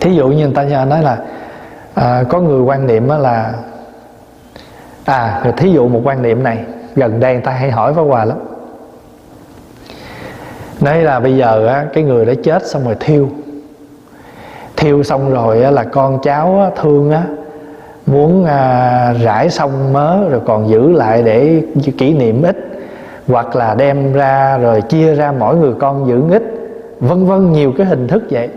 [0.00, 1.18] thí dụ như người ta nói là
[1.94, 3.54] à, có người quan niệm là
[5.04, 6.64] à thí dụ một quan niệm này
[6.96, 8.38] gần đây người ta hay hỏi Pháp Hòa lắm.
[10.80, 13.28] Nói là bây giờ á, cái người đã chết xong rồi thiêu.
[14.76, 17.22] Thiêu xong rồi á, là con cháu á, thương á
[18.06, 21.62] muốn à, rải xong mớ rồi còn giữ lại để
[21.98, 22.56] kỷ niệm ít
[23.28, 26.42] hoặc là đem ra rồi chia ra mỗi người con giữ ít
[27.00, 28.48] vân vân nhiều cái hình thức vậy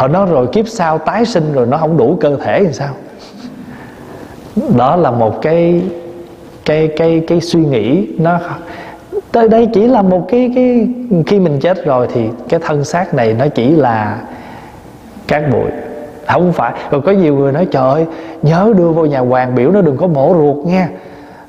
[0.00, 2.94] họ nói rồi kiếp sau tái sinh rồi nó không đủ cơ thể thì sao?
[4.76, 5.82] Đó là một cái
[6.64, 8.38] cái cái cái suy nghĩ nó
[9.32, 10.88] tới đây chỉ là một cái cái
[11.26, 14.20] khi mình chết rồi thì cái thân xác này nó chỉ là
[15.28, 15.70] cát bụi.
[16.26, 18.06] Không phải, rồi có nhiều người nói, trời ơi,
[18.42, 20.88] nhớ đưa vô nhà hoàng biểu nó đừng có mổ ruột nha.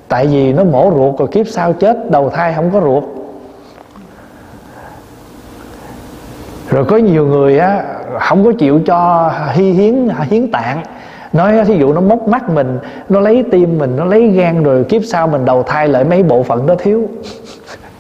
[0.08, 3.04] Tại vì nó mổ ruột rồi kiếp sau chết, đầu thai không có ruột.
[6.72, 7.84] Rồi có nhiều người á,
[8.20, 10.84] không có chịu cho hy hiến hiến tạng.
[11.34, 14.84] Nói thí dụ nó móc mắt mình, nó lấy tim mình, nó lấy gan rồi
[14.84, 17.10] kiếp sau mình đầu thai lại mấy bộ phận đó thiếu.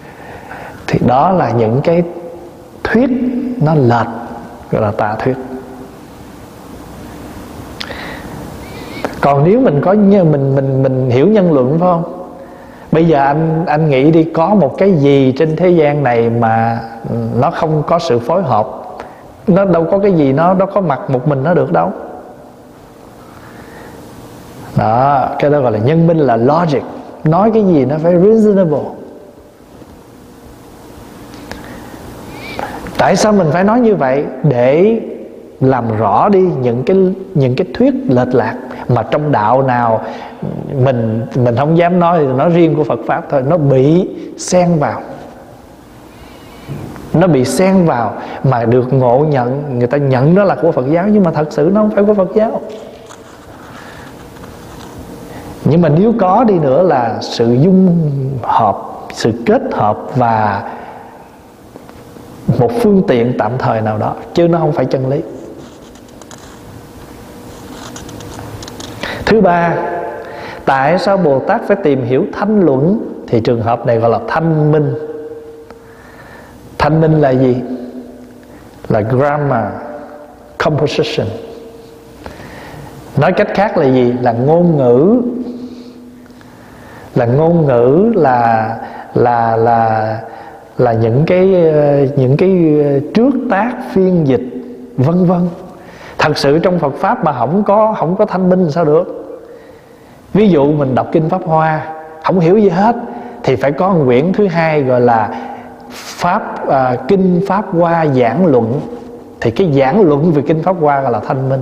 [0.88, 2.04] Thì đó là những cái
[2.84, 3.10] thuyết
[3.62, 4.08] nó lệch,
[4.72, 5.36] gọi là tà thuyết.
[9.22, 12.21] Còn nếu mình có mình mình mình hiểu nhân luận, phải không?
[12.92, 16.80] Bây giờ anh anh nghĩ đi, có một cái gì trên thế gian này mà
[17.10, 18.68] ừ, nó không có sự phối hợp?
[19.48, 21.92] Nó đâu có cái gì nó nó có mặt một mình nó được đâu.
[24.78, 26.82] Đó, cái đó gọi là nhân minh là logic.
[27.24, 28.84] Nói cái gì nó phải reasonable.
[32.98, 34.26] Tại sao mình phải nói như vậy?
[34.44, 35.00] Để
[35.62, 36.98] làm rõ đi những cái
[37.34, 38.56] những cái thuyết lệch lạc
[38.88, 40.02] mà trong đạo nào
[40.74, 43.44] mình mình không dám nói thì nói riêng của Phật pháp thôi.
[43.48, 45.02] Nó bị xen vào.
[47.14, 48.14] Nó bị xen vào
[48.44, 49.80] mà được ngộ nhận.
[49.80, 52.04] Người ta nhận nó là của Phật giáo, nhưng mà thật sự nó không phải
[52.04, 52.62] của Phật giáo.
[55.66, 58.10] Nhưng mà nếu có đi nữa là sự dung
[58.44, 58.78] hợp,
[59.14, 60.64] sự kết hợp và
[62.60, 65.22] một phương tiện tạm thời nào đó, chứ nó không phải chân lý.
[69.26, 69.76] Thứ ba
[70.66, 73.08] tại sao bồ tát phải tìm hiểu thanh luận?
[73.28, 74.94] Thì trường hợp này gọi là thanh minh.
[76.78, 77.56] Thanh minh là gì?
[78.90, 79.66] Là grammar
[80.58, 81.28] composition.
[83.18, 84.14] Nói cách khác là gì?
[84.22, 85.22] Là ngôn ngữ.
[87.16, 88.78] Là ngôn ngữ là
[89.14, 90.20] là là
[90.78, 91.46] là những cái
[92.16, 92.76] những cái
[93.14, 94.44] trước tác phiên dịch,
[94.98, 95.40] vân vân.
[96.18, 99.21] Thật sự trong Phật pháp mà không có không có thanh minh sao được?
[100.34, 101.88] Ví dụ mình đọc kinh pháp hoa
[102.24, 102.96] không hiểu gì hết
[103.44, 105.30] thì phải có một quyển thứ hai gọi là
[105.92, 108.82] pháp à, kinh pháp hoa giảng luận.
[109.42, 111.62] Thì cái giảng luận về kinh pháp hoa gọi là thanh minh.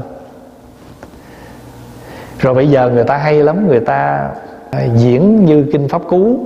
[2.40, 4.30] Rồi bây giờ người ta hay lắm người ta
[4.72, 6.40] à, diễn như kinh pháp cú.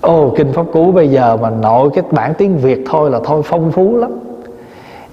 [0.00, 3.18] Ô oh, kinh pháp cú bây giờ mà nội cái bản tiếng việt thôi là
[3.24, 4.10] thôi phong phú lắm.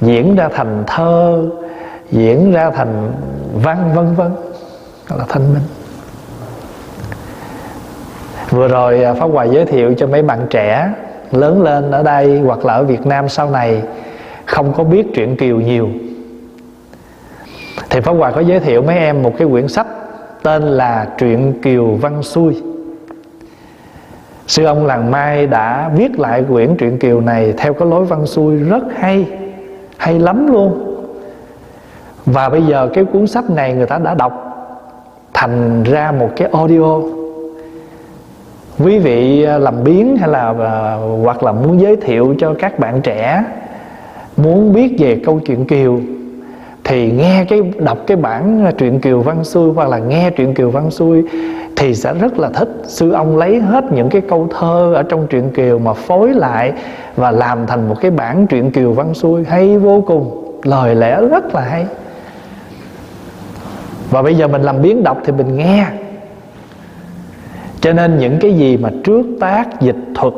[0.01, 1.45] Diễn ra thành thơ
[2.11, 3.11] diễn ra thành
[3.63, 4.31] văn vân vân
[5.07, 5.63] gọi là thanh minh
[8.55, 10.89] vừa rồi à, pháp hòa giới thiệu cho mấy bạn trẻ
[11.31, 13.83] lớn lên ở đây hoặc là ở việt nam sau này
[14.45, 15.89] không có biết truyện kiều nhiều.
[17.89, 19.87] Thì pháp hòa có giới thiệu mấy em một cái quyển sách
[20.43, 22.61] tên là truyện kiều văn xuôi.
[24.47, 28.25] Sư ông làng mai đã viết lại quyển truyện kiều này theo cái lối văn
[28.25, 29.25] xuôi rất hay
[29.97, 30.95] hay lắm luôn.
[32.25, 34.41] Và bây giờ cái cuốn sách này người ta đã đọc
[35.33, 36.99] thành ra một cái audio
[38.79, 42.79] quý vị à, làm biến hay là à, hoặc là muốn giới thiệu cho các
[42.79, 43.43] bạn trẻ
[44.37, 45.99] muốn biết về câu chuyện kiều,
[46.83, 50.69] thì nghe cái, đọc cái bản truyện kiều văn xuôi hoặc là nghe truyện kiều
[50.69, 51.23] văn xuôi
[51.75, 52.69] thì sẽ rất là thích.
[52.83, 56.73] Sư ông lấy hết những cái câu thơ ở trong truyện kiều mà phối lại
[57.15, 60.41] và làm thành một cái bản truyện kiều văn xuôi hay vô cùng.
[60.63, 61.85] Lời lẽ rất là hay.
[64.09, 65.85] Và bây giờ mình làm biến đọc thì mình nghe
[67.85, 70.33] cho nên những cái gì mà trước tác dịch thuật,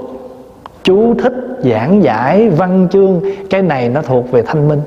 [0.83, 1.33] chú thích,
[1.63, 4.81] giảng giải, văn chương, cái này nó thuộc về thanh minh.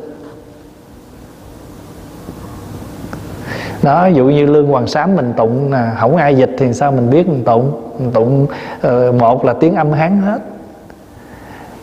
[3.82, 6.92] Đó ví dụ như lương hoàng sám mình tụng là không ai dịch thì sao
[6.92, 7.72] mình biết mình tụng?
[7.98, 8.46] Mình tụng
[8.80, 10.38] ờ, một là tiếng âm hán hết.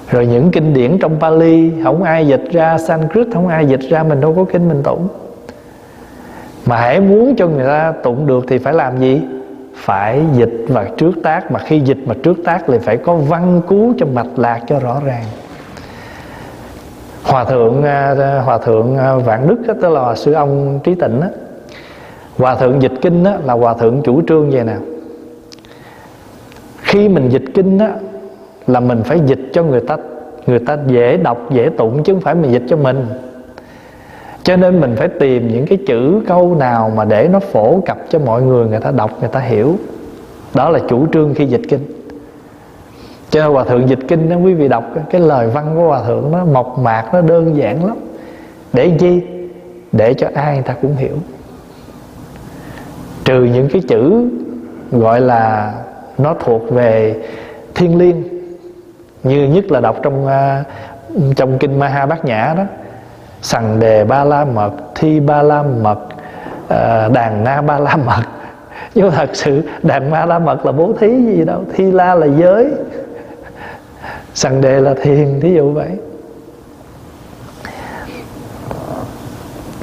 [0.09, 4.03] Rồi những kinh điển trong Pali, không ai dịch ra, Sanskrit không ai dịch ra,
[4.03, 5.07] mình đâu có kinh mình tụng.
[6.65, 9.21] Mà hãy muốn cho người ta tụng được thì phải làm gì?
[9.77, 13.61] Phải dịch và trước tác mà khi dịch mà trước tác thì phải có văn
[13.67, 15.23] cú cho mạch lạc cho rõ ràng.
[17.23, 20.95] Hòa thượng à, à, hòa thượng à, vạn đức đó, tức là sư ông trí
[20.95, 21.27] tịnh đó.
[22.37, 24.75] hòa thượng dịch kinh đó, là hòa thượng chủ trương vậy nè.
[26.77, 27.87] Khi mình dịch kinh đó,
[28.67, 29.97] là mình phải dịch cho người ta
[30.47, 33.05] người ta dễ đọc dễ tụng chứ không phải mình dịch cho mình
[34.47, 37.97] cho nên mình phải tìm những cái chữ câu nào mà để nó phổ cập
[38.09, 39.75] cho mọi người người ta đọc, người ta hiểu.
[40.53, 41.85] Đó là chủ trương khi dịch kinh.
[43.29, 46.03] Cho nên hòa thượng dịch kinh đó, quý vị đọc cái lời văn của hòa
[46.07, 47.97] thượng nó mộc mạc, nó đơn giản lắm.
[48.73, 49.21] Để chi?
[49.91, 51.15] Để cho ai người ta cũng hiểu.
[53.25, 54.29] Trừ những cái chữ
[54.91, 55.73] gọi là
[56.17, 57.15] nó thuộc về
[57.75, 58.23] thiên liêng,
[59.23, 60.63] như nhất là đọc trong à,
[61.35, 62.63] trong kinh Maha Bát Nhã đó
[63.41, 65.99] sằng đề ba la mật, thi ba la mật
[66.67, 68.21] ờ, đàn na ba la mật.
[68.95, 72.27] Nhưng thật sự, đàn ma la mật là bố thí gì đâu, thi la là
[72.27, 72.71] giới.
[74.33, 75.89] Sằng đề là thiền, thí dụ vậy.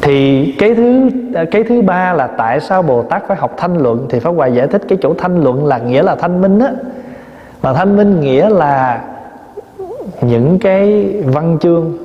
[0.02, 1.10] Thì cái thứ
[1.50, 4.06] cái thứ ba là tại sao bồ tát phải học thanh luận?
[4.10, 6.72] Thì pháp hòa giải thích cái chỗ thanh luận là nghĩa là thanh minh á.
[7.62, 9.04] Mà thanh minh nghĩa là
[10.20, 12.03] những cái văn chương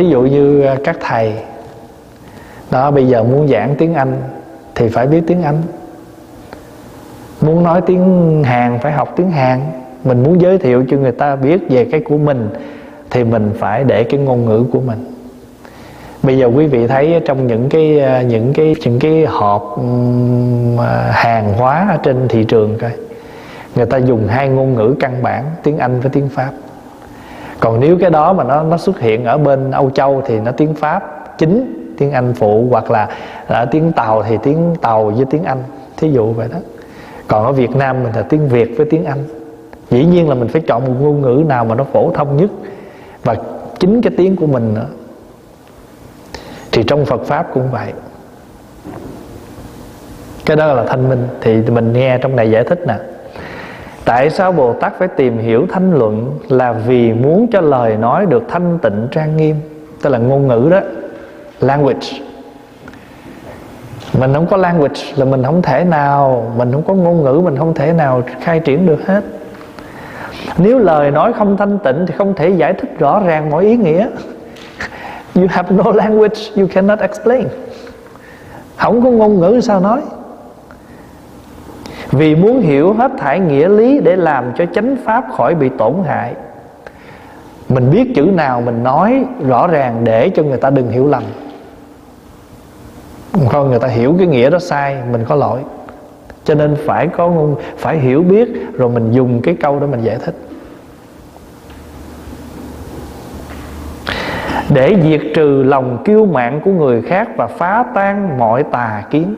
[0.00, 1.32] thí dụ như à, các thầy,
[2.70, 4.22] đó, bây giờ muốn giảng tiếng anh
[4.74, 5.62] thì phải biết tiếng anh.
[7.40, 9.60] Muốn nói tiếng hàn phải học tiếng hàn.
[10.04, 12.50] Mình muốn giới thiệu cho người ta biết về cái của mình
[13.10, 15.04] thì mình phải để cái ngôn ngữ của mình.
[16.22, 19.76] Bây giờ quý vị thấy trong những cái à, những cái những cái hộp
[20.78, 22.90] à, hàng hóa ở trên thị trường coi,
[23.76, 26.50] người ta dùng hai ngôn ngữ căn bản, tiếng anh với tiếng pháp
[27.60, 30.52] còn nếu cái đó mà nó nó xuất hiện ở bên âu châu thì nó
[30.52, 33.08] tiếng pháp, chính tiếng anh phụ, hoặc là
[33.46, 35.62] ở tiếng tàu thì tiếng tàu với tiếng anh.
[35.96, 36.58] Thí dụ vậy đó.
[37.28, 39.24] Còn ở việt nam mình là tiếng việt với tiếng anh.
[39.90, 42.50] Dĩ nhiên là mình phải chọn một ngôn ngữ nào mà nó phổ thông nhất.
[43.24, 43.36] Và
[43.78, 44.86] chính cái tiếng của mình nữa.
[46.72, 47.92] Thì trong phật pháp cũng vậy.
[50.46, 51.28] Cái đó là thanh minh.
[51.40, 52.94] Thì mình nghe trong này giải thích nè
[54.04, 58.26] tại sao bồ tát phải tìm hiểu thanh luận là vì muốn cho lời nói
[58.26, 59.56] được thanh tịnh trang nghiêm?
[60.02, 60.80] Tức là ngôn ngữ đó,
[61.60, 62.08] language.
[64.18, 67.56] Mình không có language là mình không thể nào, mình không có ngôn ngữ, mình
[67.58, 69.24] không thể nào khai triển được hết.
[70.58, 73.76] Nếu lời nói không thanh tịnh thì không thể giải thích rõ ràng mọi ý
[73.76, 74.06] nghĩa.
[75.34, 77.44] You have no language, you cannot explain.
[78.76, 80.00] Không có ngôn ngữ sao nói?
[82.10, 85.94] Vì muốn hiểu hết thải nghĩa lý để làm cho chánh pháp khỏi bị tổn
[86.06, 86.34] hại.
[87.68, 91.22] Mình biết chữ nào mình nói rõ ràng để cho người ta đừng hiểu lầm.
[93.48, 95.60] Không người ta hiểu cái nghĩa đó sai, mình có lỗi.
[96.44, 97.32] Cho nên phải có
[97.76, 100.34] phải hiểu biết, rồi mình dùng cái câu đó mình giải thích.
[104.68, 109.34] Để diệt trừ lòng kiêu mạn của người khác và phá tan mọi tà kiến,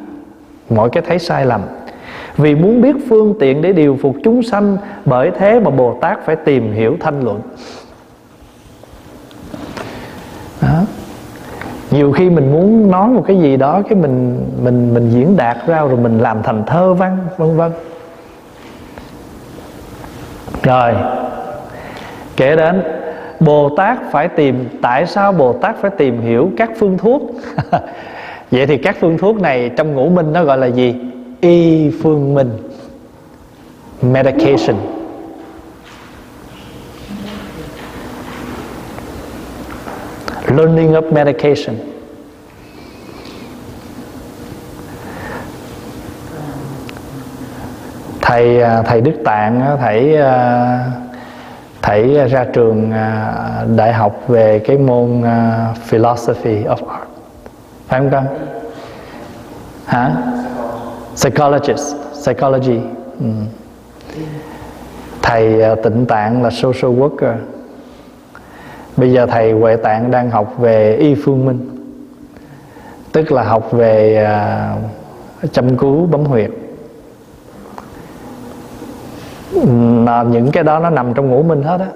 [0.71, 1.61] mọi cái thấy sai lầm
[2.37, 6.27] vì muốn biết phương tiện để điều phục chúng sanh, bởi thế mà bồ tát
[6.27, 7.41] phải tìm hiểu thanh luận.
[10.63, 10.83] Đó.
[11.91, 15.57] nhiều khi mình muốn nói một cái gì đó, cái mình mình mình diễn đạt
[15.67, 17.73] ra rồi mình làm thành thơ văn, vân vân.
[20.63, 20.95] Rồi,
[22.37, 22.83] kể đến,
[23.41, 27.23] Bồ Tát phải tìm, Tại sao Bồ Tát phải tìm hiểu các phương thuốc?
[28.51, 31.12] Vậy thì các phương thuốc này Trong ngũ minh nó gọi là gì?
[31.45, 32.51] Y phương minh.
[34.03, 34.77] Medication.
[40.49, 41.77] Learning of medication.
[48.21, 50.91] Thầy à, thầy Đức Tạng thầy à,
[51.83, 53.35] thầy ra trường à,
[53.77, 55.23] đại học về cái môn
[55.87, 57.09] philosophy of art.
[57.89, 58.27] Phải không con?
[59.87, 60.13] Hả?
[61.15, 62.81] Psychologist, psychology.
[63.21, 63.27] Ừ.
[65.23, 67.35] thầy à, tịnh tạng là social worker.
[68.97, 71.69] Bây giờ thầy huệ tạng đang học về y phương minh,
[73.13, 74.27] tức là học về
[75.41, 76.51] châm chăm cứu, bấm huyệt.
[80.05, 81.89] Mà những cái đó nó nằm trong ngũ minh hết á.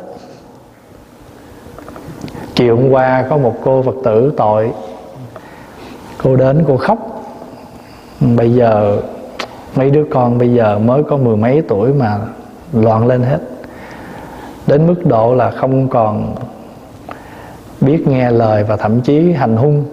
[2.55, 4.73] Chiều hôm qua có một cô phật tử tội.
[6.23, 7.16] Cô đến, cô khóc
[8.37, 9.01] bây giờ
[9.77, 12.19] mấy đứa con bây giờ mới có mười mấy tuổi mà
[12.73, 13.39] loạn lên hết.
[14.67, 16.35] Đến mức độ là không còn
[17.81, 19.85] biết nghe lời và thậm chí hành hung.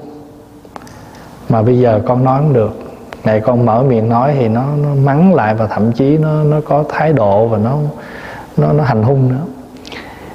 [1.49, 2.79] Mà bây giờ con nói không được.
[3.25, 6.57] Này con mở miệng nói thì nó, nó mắng lại và thậm chí nó nó
[6.65, 7.77] có thái độ và nó
[8.57, 9.45] nó nó hành hung nữa.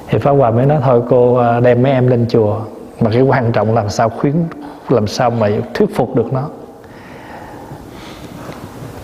[0.08, 2.56] Thì pháp hòa mới nói thôi cô à, đem mấy em lên chùa.
[3.00, 4.34] Mà cái quan trọng làm sao khuyến
[4.88, 6.48] làm sao mà thuyết phục được nó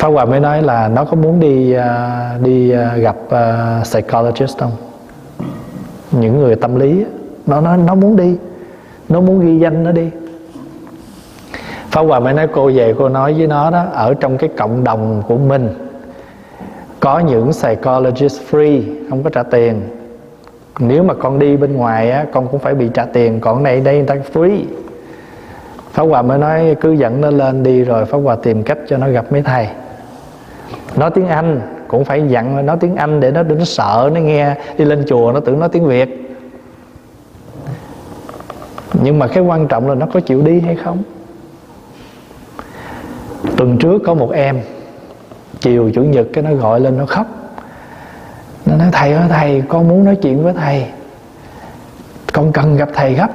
[0.05, 4.59] pháp hòa mới nói là nó có muốn đi à, đi à, gặp à, psychologist
[4.59, 4.71] không?
[6.11, 7.05] Những người tâm lý
[7.47, 8.37] nó nó nó muốn đi.
[9.09, 10.11] Nó muốn ghi danh nó đi.
[11.91, 14.85] Pháp Hòa mới nói cô về, cô nói với nó đó, Ở trong cái cộng
[14.85, 15.69] đồng của mình,
[17.01, 19.83] Có những psychologist free, Không có trả tiền.
[20.79, 23.81] Nếu mà con đi bên ngoài á, Con cũng phải bị trả tiền, Còn này
[23.81, 24.65] đây người ta free.
[25.93, 28.97] Pháp Hòa mới nói, cứ dẫn nó lên đi Rồi Pháp Hòa tìm cách cho
[28.97, 29.69] nó gặp mấy thầy.
[30.97, 34.55] Nói tiếng Anh Cũng phải dặn, nói tiếng Anh Để nó đừng sợ, Nó nghe,
[34.79, 36.25] đi lên chùa Nó tưởng nói tiếng Việt.
[39.03, 41.03] Nhưng mà cái quan trọng là nó có chịu đi hay không?
[43.57, 44.61] Tuần trước có một em,
[45.61, 47.27] chiều chủ nhật cái nó gọi lên, nó khóc.
[48.67, 50.87] Nó nói, thầy ơi, thầy, con muốn nói chuyện với thầy.
[52.33, 53.29] Con cần gặp thầy gấp.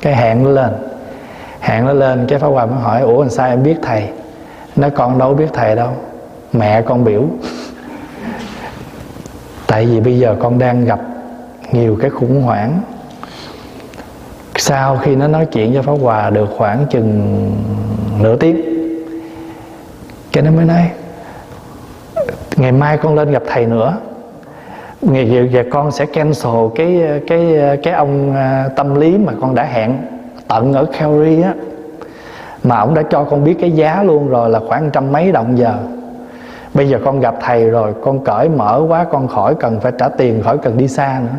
[0.00, 0.70] Cái hẹn nó lên.
[1.60, 4.08] Hẹn nó lên, cái phá hòa mới hỏi, ủa, làm sao em biết thầy?
[4.76, 5.90] Nó con đâu biết thầy đâu
[6.52, 7.24] mẹ con biểu.
[9.66, 11.00] Tại vì bây giờ con đang gặp
[11.72, 12.80] nhiều cái khủng hoảng.
[14.56, 17.52] Sau khi nó nói chuyện cho pháp hòa được khoảng chừng
[18.22, 18.60] nửa tiếng,
[20.32, 20.90] cái nó mới nói,
[22.56, 23.96] ngày mai con lên gặp thầy nữa.
[25.00, 29.64] Ngày và con sẽ cancel cái cái cái ông à, tâm lý mà con đã
[29.64, 29.98] hẹn
[30.48, 31.54] tận ở Calgary á.
[32.64, 35.58] Mà ông đã cho con biết cái giá luôn rồi là khoảng trăm mấy đồng
[35.58, 35.74] giờ
[36.74, 40.08] bây giờ con gặp thầy rồi con cởi mở quá con khỏi cần phải trả
[40.08, 41.38] tiền khỏi cần đi xa nữa.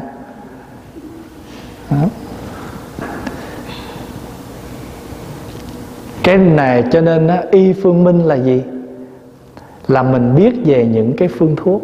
[1.89, 2.07] Đó.
[6.23, 8.63] cái này cho nên á, y phương minh là gì?
[9.87, 11.81] Là mình biết về những cái phương thuốc.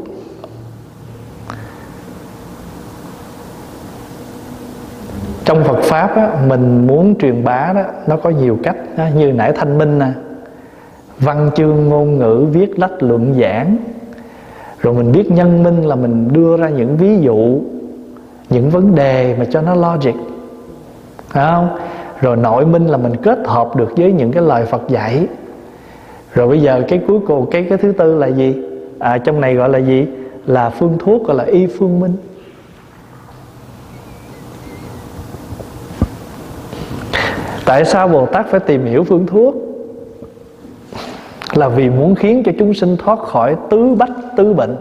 [5.45, 9.31] Trong Phật pháp á, mình muốn truyền bá đó nó có nhiều cách á, như
[9.31, 10.09] nãy thanh minh nè
[11.19, 13.77] văn chương ngôn ngữ viết lách luận giảng.
[14.81, 17.59] Rồi mình biết nhân minh là mình đưa ra những ví dụ
[18.49, 20.13] những vấn đề mà cho nó logic.
[21.29, 21.77] Phải không?
[22.21, 25.27] Rồi nội minh là mình kết hợp được với những cái lời Phật dạy.
[26.33, 28.55] Rồi bây giờ cái cuối cùng cái cái thứ tư là gì?
[28.99, 30.07] À, trong này gọi là gì?
[30.45, 32.13] Là phương thuốc gọi là y phương minh.
[37.65, 39.66] Tại sao bồ tát phải tìm hiểu phương thuốc?
[41.57, 44.75] Là vì muốn khiến cho chúng sinh thoát khỏi tứ bách tứ bệnh.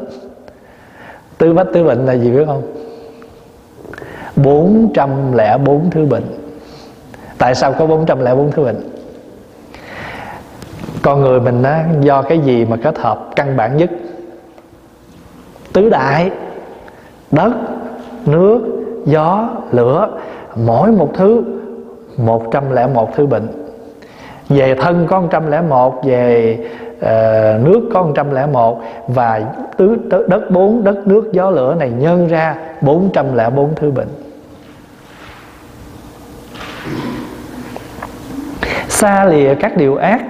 [1.39, 2.63] Tứ bách tứ bệnh là gì biết không?
[4.37, 6.25] 404 thứ bệnh.
[7.39, 8.91] Tại sao có 404 thứ bệnh?
[11.03, 13.91] Con người mình á, do cái gì mà kết hợp căn bản nhất?
[15.73, 16.31] Tứ đại
[17.31, 17.53] Đất,
[18.27, 18.61] nước,
[19.07, 20.09] gió, lửa
[20.57, 21.43] Mỗi một thứ
[22.17, 23.66] 101 thứ bệnh.
[24.49, 26.59] Về thân có 101 Về
[26.97, 27.03] uh,
[27.65, 29.43] nước có 101 Và
[29.77, 29.97] tứ,
[30.29, 34.09] đất bốn đất nước gió lửa này nhân ra 404 thứ bệnh.
[38.89, 40.23] Xa lìa các điều ác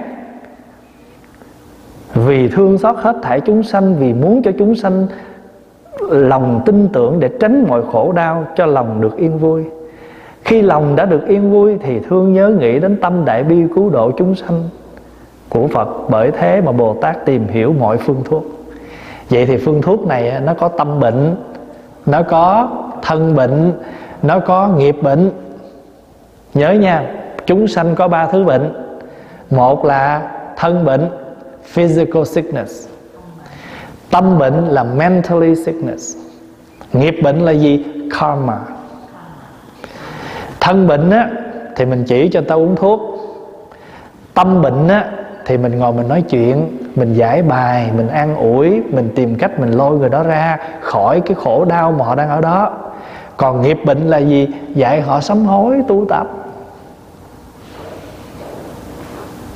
[2.15, 5.07] vì thương xót hết thảy chúng sanh vì muốn cho chúng sanh
[6.09, 9.63] lòng tin tưởng để tránh mọi khổ đau cho lòng được yên vui
[10.47, 13.89] khi lòng đã được yên vui thì thương nhớ nghĩ đến tâm đại bi cứu
[13.89, 14.69] độ chúng sanh.
[15.49, 18.45] Của Phật, bởi thế mà Bồ Tát tìm hiểu mọi phương thuốc.
[19.29, 21.35] Vậy thì phương thuốc này à, nó có tâm bệnh,
[22.05, 22.69] nó có
[23.01, 23.73] thân bệnh,
[24.23, 25.31] nó có nghiệp bệnh.
[26.53, 27.11] Nhớ nha,
[27.45, 28.73] chúng sanh có ba thứ bệnh.
[29.49, 31.09] Một là thân bệnh,
[31.63, 32.87] physical sickness.
[34.11, 36.17] Tâm bệnh là mentally sickness.
[36.93, 37.85] Nghiệp bệnh là gì?
[38.19, 38.59] Karma
[40.67, 41.29] thân bệnh á,
[41.75, 43.01] thì mình chỉ cho tao uống thuốc.
[44.33, 45.05] Tâm bệnh á,
[45.45, 49.59] thì mình ngồi mình nói chuyện, mình giải bài, mình an ủi, mình tìm cách
[49.59, 52.71] mình lôi người đó ra khỏi cái khổ đau mà họ đang ở đó.
[53.37, 54.47] Còn nghiệp bệnh là gì?
[54.75, 56.27] Dạy họ sám hối, tu tập.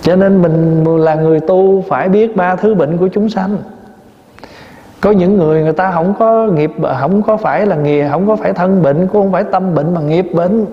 [0.02, 3.58] Cho nên mình là người tu phải biết ba thứ bệnh của chúng sanh.
[5.02, 8.36] Có những người người ta không có nghiệp, không có phải là nghề, không có
[8.36, 10.66] phải thân bệnh, cũng không phải tâm bệnh mà nghiệp bệnh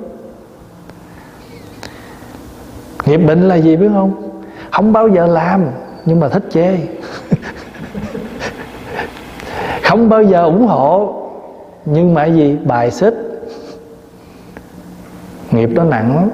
[3.09, 4.13] nghiệp bệnh là gì biết không?
[4.71, 5.65] Không bao giờ làm,
[6.05, 6.77] nhưng mà thích chê.
[9.83, 11.15] Không bao giờ ủng hộ,
[11.85, 12.57] nhưng mà gì?
[12.65, 13.15] Bài xích.
[15.51, 16.31] Nghiệp đó nặng lắm.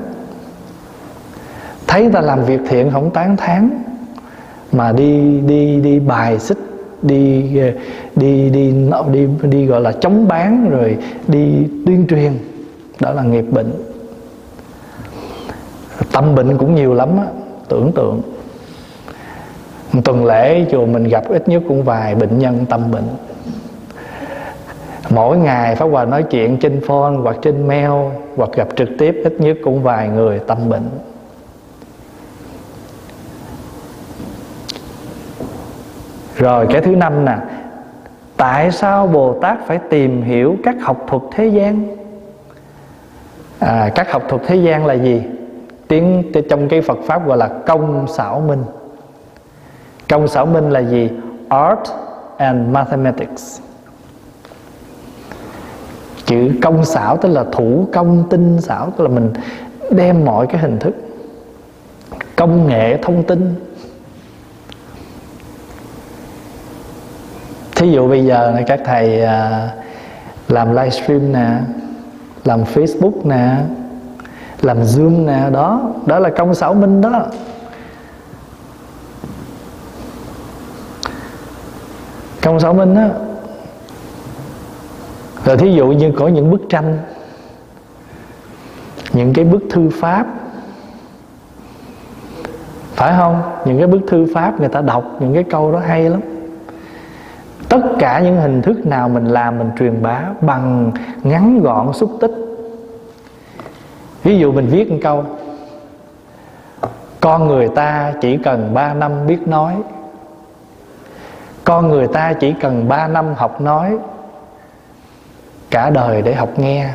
[1.86, 3.82] Thấy ta làm việc thiện không tán thán,
[4.72, 6.58] mà đi đi đi bài xích,
[7.02, 7.42] đi
[8.16, 8.70] đi đi
[9.12, 10.98] đi đi gọi là chống bán, rồi
[11.28, 12.32] đi tuyên truyền.
[13.00, 13.72] Đó là nghiệp bệnh
[16.14, 17.24] tâm bệnh cũng nhiều lắm á
[17.68, 18.22] tưởng tượng.
[19.92, 23.08] Một tuần lễ chùa mình gặp ít nhất cũng vài bệnh nhân tâm bệnh.
[25.10, 27.90] Mỗi ngày Pháp Hòa nói chuyện trên phone hoặc trên mail
[28.36, 30.88] hoặc gặp trực tiếp ít nhất cũng vài người tâm bệnh.
[36.36, 37.36] Rồi cái thứ năm nè
[38.36, 41.96] tại sao bồ tát phải tìm hiểu các học thuật thế gian?
[43.58, 45.22] À, các học thuật thế gian là gì?
[45.88, 48.64] Tiếng trong cái phật pháp gọi là công xảo minh.
[50.08, 51.10] Công xảo minh là gì?
[51.48, 51.80] Art
[52.36, 53.60] and mathematics.
[56.26, 59.32] Chữ công xảo tức là thủ công, tinh xảo, tức là mình
[59.90, 60.94] đem mọi cái hình thức,
[62.36, 63.54] công nghệ, thông tin.
[67.76, 69.70] Thí dụ bây giờ này, các thầy à,
[70.48, 71.58] làm livestream nè,
[72.44, 73.56] làm facebook nè
[74.64, 75.90] làm dương nè, đó.
[76.06, 77.26] Đó là công xảo minh đó.
[82.42, 83.02] Công xảo minh đó
[85.44, 86.98] rồi thí dụ như có những bức tranh,
[89.12, 90.26] những cái bức thư pháp.
[92.94, 93.42] Phải không?
[93.64, 96.20] Những cái bức thư pháp người ta đọc, những cái câu đó hay lắm.
[97.68, 100.92] Tất cả những hình thức nào mình làm, mình truyền bá bằng
[101.22, 102.43] ngắn gọn, xúc tích
[104.24, 105.24] ví dụ mình viết một câu,
[107.20, 109.76] con người ta chỉ cần 3 năm biết nói.
[111.64, 113.96] Con người ta chỉ cần 3 năm học nói,
[115.70, 116.88] cả đời để học nghe.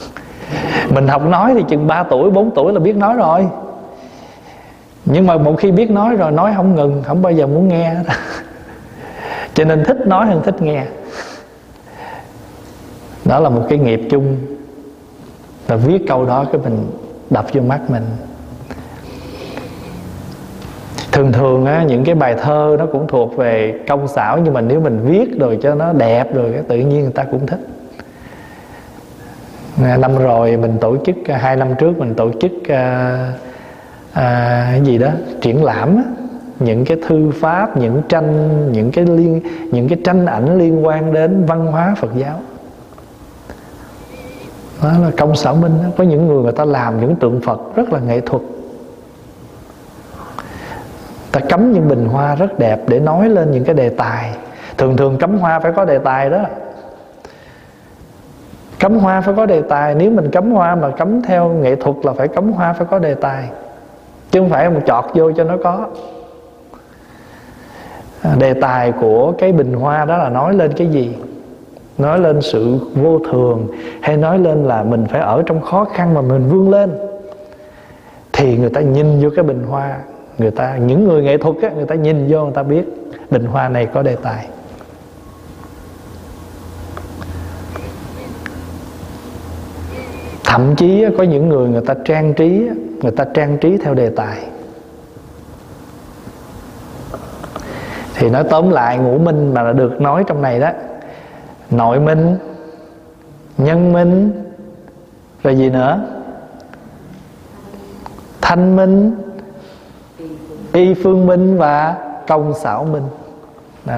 [0.90, 3.48] Mình học nói thì chừng 3 tuổi 4 tuổi là biết nói rồi.
[5.04, 7.94] Nhưng mà một khi biết nói rồi, nói không ngừng, không bao giờ muốn nghe.
[9.54, 10.84] Cho nên thích nói hơn thích nghe.
[13.24, 14.55] Đó là một cái nghiệp chung
[15.66, 16.86] và viết câu đó cái mình
[17.30, 18.04] đập vô mắt mình.
[21.12, 24.60] Thường thường á, những cái bài thơ nó cũng thuộc về công xảo nhưng mà
[24.60, 27.60] nếu mình viết rồi cho nó đẹp rồi cái tự nhiên người ta cũng thích.
[29.98, 33.32] Năm rồi mình tổ chức à, hai năm trước mình tổ chức à,
[34.12, 35.08] à, cái gì đó
[35.40, 36.02] triển lãm á,
[36.60, 39.40] những cái thư pháp những tranh những cái liên
[39.72, 42.40] những cái tranh ảnh liên quan đến văn hóa Phật giáo
[44.82, 45.88] đó là công sở minh đó.
[45.96, 48.42] có những người người ta làm những tượng Phật rất là nghệ thuật.
[51.32, 54.36] Ta cắm những bình hoa rất đẹp để nói lên những cái đề tài.
[54.78, 56.38] Thường thường cắm hoa phải có đề tài đó.
[58.78, 61.96] Cắm hoa phải có đề tài, nếu mình cắm hoa mà cắm theo nghệ thuật
[62.02, 63.48] là phải cắm hoa phải có đề tài,
[64.30, 65.86] chứ không phải một chọt vô cho nó có.
[68.22, 71.16] À, đề tài của cái bình hoa đó là nói lên cái gì?
[71.98, 73.68] Nói lên sự vô thường
[74.00, 76.92] hay nói lên là mình phải ở trong khó khăn mà mình vươn lên
[78.32, 79.98] thì người ta nhìn vô cái bình hoa
[80.38, 82.84] người ta những người nghệ thuật á, người ta nhìn vô người ta biết
[83.30, 84.48] bình hoa này có đề tài.
[90.44, 92.68] Thậm chí có những người người ta trang trí
[93.02, 94.38] người ta trang trí theo đề tài.
[98.14, 100.70] Thì nói tóm lại ngũ minh mà đã được nói trong này đó
[101.70, 102.36] nội minh,
[103.58, 104.32] nhân minh,
[105.42, 106.00] rồi gì nữa?
[108.40, 109.12] Thanh minh,
[110.72, 113.02] y phương minh và công xảo minh.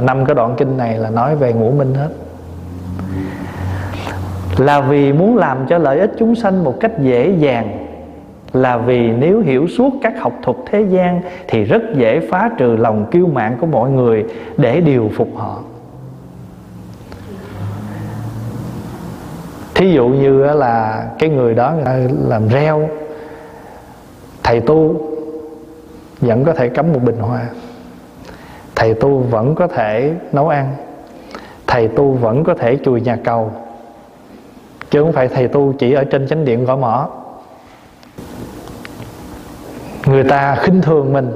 [0.02, 2.08] Năm cái đoạn kinh này là nói về ngũ minh hết.
[4.58, 7.86] Là vì muốn làm cho lợi ích chúng sanh một cách dễ dàng,
[8.52, 12.76] là vì nếu hiểu suốt các học thuật thế gian thì rất dễ phá trừ
[12.76, 14.24] lòng kiêu mạn của mọi người
[14.56, 15.58] để điều phục họ.
[19.78, 22.88] Thí dụ như là cái người đó người làm reo,
[24.42, 25.00] thầy tu
[26.20, 27.46] vẫn có thể cắm một bình hoa,
[28.74, 30.74] thầy tu vẫn có thể nấu ăn,
[31.66, 33.50] thầy tu vẫn có thể chùi nhà cầu,
[34.90, 37.08] chứ không phải thầy tu chỉ ở trên chánh điện gõ mỏ
[40.06, 41.32] người ta khinh thường mình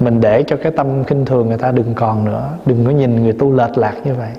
[0.00, 3.22] mình để cho cái tâm khinh thường người ta đừng còn nữa, đừng có nhìn
[3.22, 4.30] người tu lệch lạc như vậy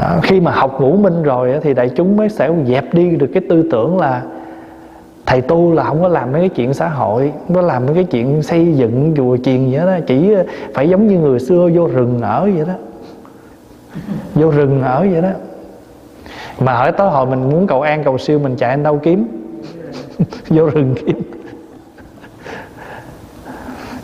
[0.00, 3.30] đó, khi mà học ngũ minh rồi thì đại chúng mới sẽ dẹp đi được
[3.34, 4.22] cái tư tưởng là
[5.26, 7.94] thầy tu là không có làm mấy cái chuyện xã hội không có làm mấy
[7.94, 10.44] cái chuyện xây dựng chùa chiền gì đó chỉ ờ,
[10.74, 12.74] phải giống như người xưa vô rừng ở vậy đó.
[14.34, 15.30] Vô rừng ở vậy đó.
[16.60, 19.28] Mà hỏi tới hồi mình muốn cầu an cầu siêu mình chạy anh đâu kiếm?
[20.48, 21.39] Vô rừng kiếm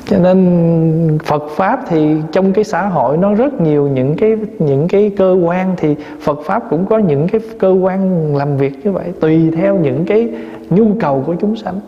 [0.07, 4.89] cho nên Phật pháp thì trong cái xã hội nó rất nhiều những cái những
[4.89, 8.93] cái cơ quan thì Phật pháp cũng có những cái cơ quan làm việc như
[8.93, 10.29] vậy, tùy theo những cái
[10.71, 11.81] nhu cầu của chúng sanh.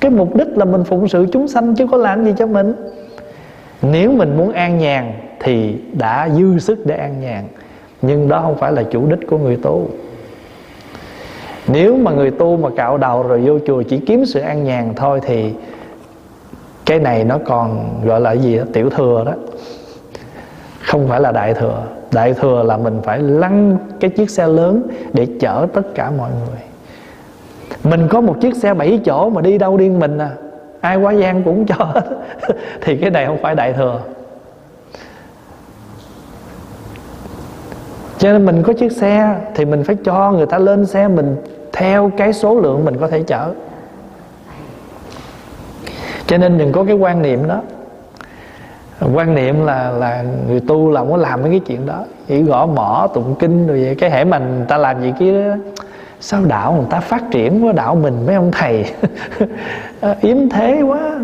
[0.00, 2.72] Cái mục đích là mình phụng sự chúng sanh chứ có làm gì cho mình.
[3.82, 7.44] Nếu mình muốn an nhàn thì đã dư sức để an nhàn,
[8.02, 9.88] nhưng đó không phải là chủ đích của người tu.
[11.68, 14.92] Nếu mà người tu mà cạo đầu rồi vô chùa chỉ kiếm sự an nhàn
[14.96, 15.52] thôi thì
[16.90, 18.64] cái này nó còn gọi là gì đó?
[18.72, 19.32] Tiểu thừa đó.
[20.86, 21.82] Không phải là đại thừa.
[22.12, 26.30] Đại thừa là mình phải lăn cái chiếc xe lớn để chở tất cả mọi
[26.30, 26.58] người.
[27.84, 30.30] Mình có một chiếc xe bảy chỗ mà đi đâu điên mình à?
[30.80, 32.04] Ai quá gian cũng cho hết.
[32.80, 34.00] Thì cái này không phải đại thừa.
[38.18, 41.36] Cho nên mình có chiếc xe thì mình phải cho người ta lên xe mình
[41.72, 43.52] theo cái số lượng mình có thể chở
[46.30, 47.60] cho nên đừng có cái quan niệm đó.
[49.14, 52.04] Quan niệm là là người tu là không có làm mấy cái chuyện đó.
[52.26, 53.94] Chỉ gõ mỏ tụng kinh rồi vậy.
[53.94, 55.54] Cái hễ mình ta làm gì kia đó,
[56.20, 58.84] sao đạo người ta phát triển quá, đạo mình mấy ông thầy.
[60.00, 61.18] À, yếm thế quá.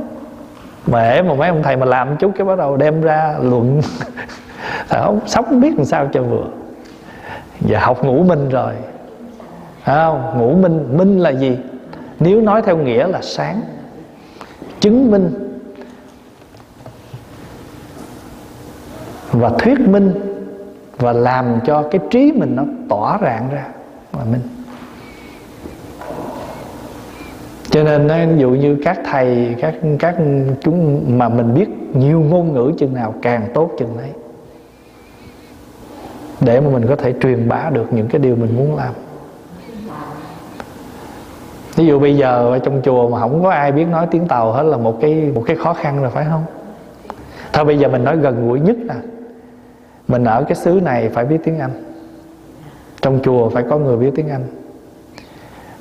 [0.87, 3.81] Mẹ mà mấy ông thầy mà làm chút cái bắt đầu đem ra luận.
[4.89, 6.45] Thầy không, sống biết làm sao cho vừa.
[7.61, 8.73] Giờ học ngũ minh rồi.
[9.85, 10.39] Không?
[10.39, 11.59] Ngũ minh minh là gì?
[12.21, 13.61] Nếu nói theo nghĩa là sáng
[14.81, 15.35] chứng minh
[19.33, 20.13] và thuyết minh
[20.97, 23.67] và làm cho cái trí mình nó tỏa rạng ra
[24.13, 24.41] mà minh
[27.71, 30.17] cho nên ví dụ như các thầy, các các
[30.61, 34.11] chúng mà mình biết nhiều ngôn ngữ chừng nào càng tốt chừng đấy
[36.41, 38.95] để mà mình có thể truyền bá được những cái điều mình muốn làm
[41.77, 44.53] ví dụ bây giờ ở trong chùa mà không có ai biết nói tiếng tàu
[44.53, 46.45] hết là một cái một cái khó khăn rồi, phải không?
[47.53, 48.95] Thôi bây giờ mình nói gần gũi nhất nè.
[50.09, 51.71] Mình ở cái xứ này phải biết tiếng anh.
[53.03, 54.45] Trong chùa phải có người biết tiếng anh.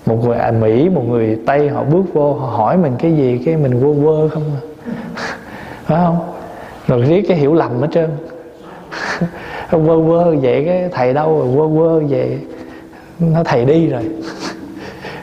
[0.06, 3.42] Một người à mỹ, một người tây, họ bước vô, họ hỏi mình cái gì,
[3.46, 4.62] cái mình quơ quơ không à?
[5.86, 6.18] Phải không?
[6.88, 8.10] Rồi riết cái hiểu lầm hết trơn.
[9.72, 12.40] Quơ quơ vậy cái thầy đâu rồi quơ quơ vậy
[13.20, 14.02] nó thầy đi rồi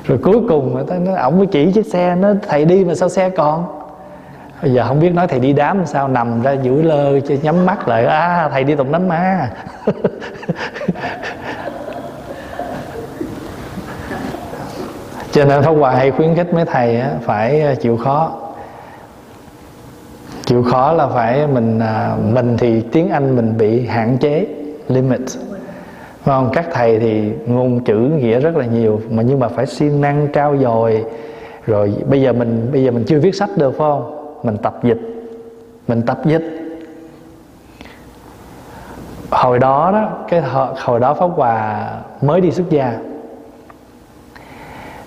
[0.05, 3.09] rồi cuối cùng mà nó ổng mới chỉ chiếc xe nó thầy đi mà sao
[3.09, 3.83] xe còn?
[4.63, 7.67] Bây giờ không biết nói thầy đi đám sao nằm ra giữ lơ cho nhắm
[7.67, 9.51] mắt lại à thầy đi tụng đám ma.
[15.33, 18.33] Cho nên pháp hòa hay khuyến khích mấy thầy á, phải à, chịu khó.
[20.45, 24.47] Chịu khó là phải mình à, mình thì tiếng anh mình bị hạn chế
[24.89, 25.21] limit
[26.25, 26.51] không?
[26.53, 30.29] Các thầy thì ngôn chữ nghĩa rất là nhiều, mà nhưng mà phải siêng năng,
[30.33, 31.05] trao dồi.
[31.67, 34.37] Rồi bây giờ mình, bây giờ mình chưa viết sách được, phải không?
[34.43, 35.01] Mình tập dịch.
[35.89, 36.43] Mình tập dịch.
[39.31, 40.43] Hồi đó đó, cái
[40.77, 41.89] hồi đó pháp hòa
[42.23, 42.99] mới đi xuất gia.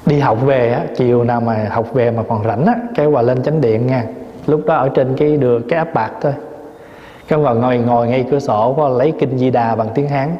[0.06, 3.22] Đi học về á, chiều nào mà học về mà còn rảnh á, cái hòa
[3.22, 4.04] lên chánh điện nha.
[4.48, 6.34] Lúc đó ở trên cái đường cái áp bạc thôi.
[7.28, 10.36] Cái hòa ngồi ngồi ngay cửa sổ có lấy kinh di đà bằng tiếng hán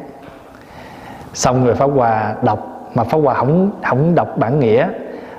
[1.36, 2.90] xong rồi pháp hòa đọc.
[2.94, 4.88] Mà pháp hòa không không đọc bản nghĩa.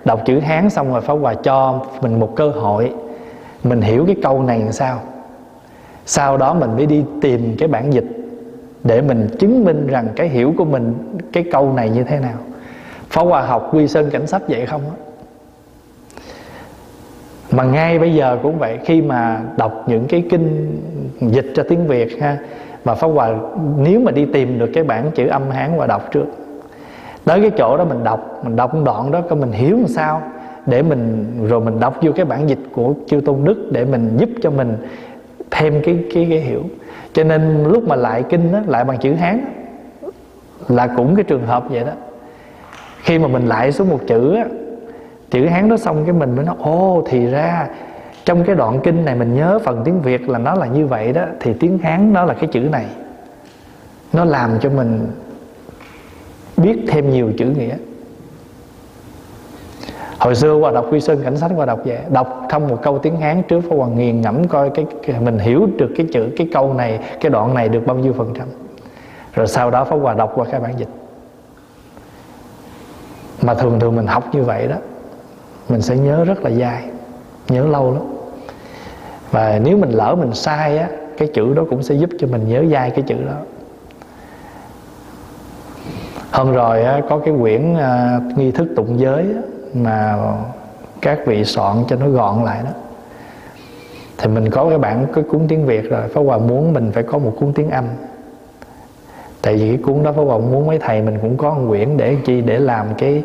[0.05, 2.93] Đọc chữ hán xong rồi pháp hòa cho mình một cơ hội.
[3.63, 5.01] Mình hiểu cái câu này làm sao?
[6.05, 8.05] Sau đó mình mới đi tìm cái bản dịch
[8.83, 10.93] để mình chứng minh rằng cái hiểu của mình,
[11.33, 12.37] cái câu này như thế nào.
[13.09, 14.81] Phó Hòa học quy sơn cảnh sách vậy không
[17.51, 20.77] mà ngay bây giờ cũng vậy, khi mà đọc những cái kinh
[21.21, 22.37] dịch cho tiếng Việt ha
[22.87, 23.29] mà Pháp Hòa
[23.77, 26.25] nếu mà đi tìm được cái bản chữ âm Hán và đọc trước
[27.25, 29.87] tới cái chỗ đó mình đọc mình đọc một đoạn đó coi mình hiểu làm
[29.87, 30.21] sao
[30.65, 34.17] để mình rồi mình đọc vô cái bản dịch của chư tôn đức để mình
[34.17, 34.77] giúp cho mình
[35.51, 36.63] thêm cái cái cái hiểu.
[37.13, 39.45] Cho nên lúc mà lại kinh đó, lại bằng chữ hán
[40.67, 41.91] là cũng cái trường hợp vậy đó.
[43.01, 44.45] Khi mà mình lại xuống một chữ á,
[45.29, 47.67] chữ hán đó xong cái mình mới nói ô thì ra
[48.27, 51.13] trong cái đoạn kinh này mình nhớ phần tiếng việt là nó là như vậy
[51.13, 52.85] đó thì tiếng hán nó là cái chữ này.
[54.13, 55.07] Nó làm cho mình
[56.57, 57.75] biết thêm nhiều chữ nghĩa.
[60.19, 62.99] Hồi xưa qua đọc quy sơn cảnh sách qua đọc vậy đọc thông một câu
[62.99, 66.29] tiếng hán trước phó hoàng nghiền ngẫm coi cái, cái mình hiểu được cái chữ
[66.37, 68.47] cái câu này cái đoạn này được bao nhiêu phần trăm.
[69.33, 70.89] Rồi sau đó phó hòa đọc qua cái bản dịch.
[73.41, 74.75] Mà thường thường mình học như vậy đó
[75.69, 76.83] mình sẽ nhớ rất là dai
[77.49, 78.16] nhớ lâu lắm
[79.31, 82.47] và nếu mình lỡ mình sai á cái chữ đó cũng sẽ giúp cho mình
[82.47, 83.35] nhớ dai cái chữ đó.
[86.31, 89.41] Hôm rồi á, có cái quyển à, nghi thức tụng giới á,
[89.73, 90.17] mà
[91.01, 92.69] các vị soạn cho nó gọn lại đó.
[94.17, 97.03] Thì mình có cái bản cái cuốn tiếng việt rồi pháp hòa muốn mình phải
[97.03, 97.87] có một cuốn tiếng anh.
[99.41, 101.97] Tại vì cái cuốn đó pháp hòa muốn mấy thầy mình cũng có một quyển
[101.97, 103.23] để chi để làm cái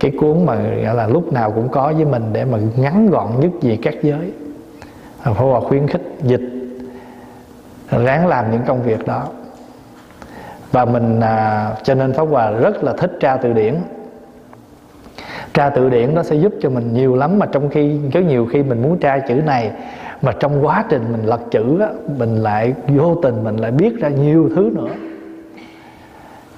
[0.00, 3.40] cái cuốn mà gọi là lúc nào cũng có với mình để mà ngắn gọn
[3.40, 4.32] nhất về các giới.
[5.24, 6.42] Phổ hòa khuyến khích dịch
[7.90, 9.24] ráng làm những công việc đó.
[10.72, 13.74] Và mình à, cho nên pháp hòa rất là thích tra từ điển.
[15.54, 18.46] Tra từ điển nó sẽ giúp cho mình nhiều lắm mà trong khi có nhiều
[18.52, 19.70] khi mình muốn tra chữ này
[20.22, 24.00] mà trong quá trình mình lật chữ á, mình lại vô tình mình lại biết
[24.00, 24.94] ra nhiều thứ nữa.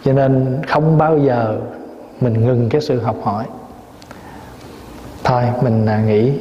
[0.05, 1.59] Cho nên không bao giờ
[2.20, 3.45] mình ngừng cái sự học hỏi.
[5.24, 6.32] Thôi mình à, nghĩ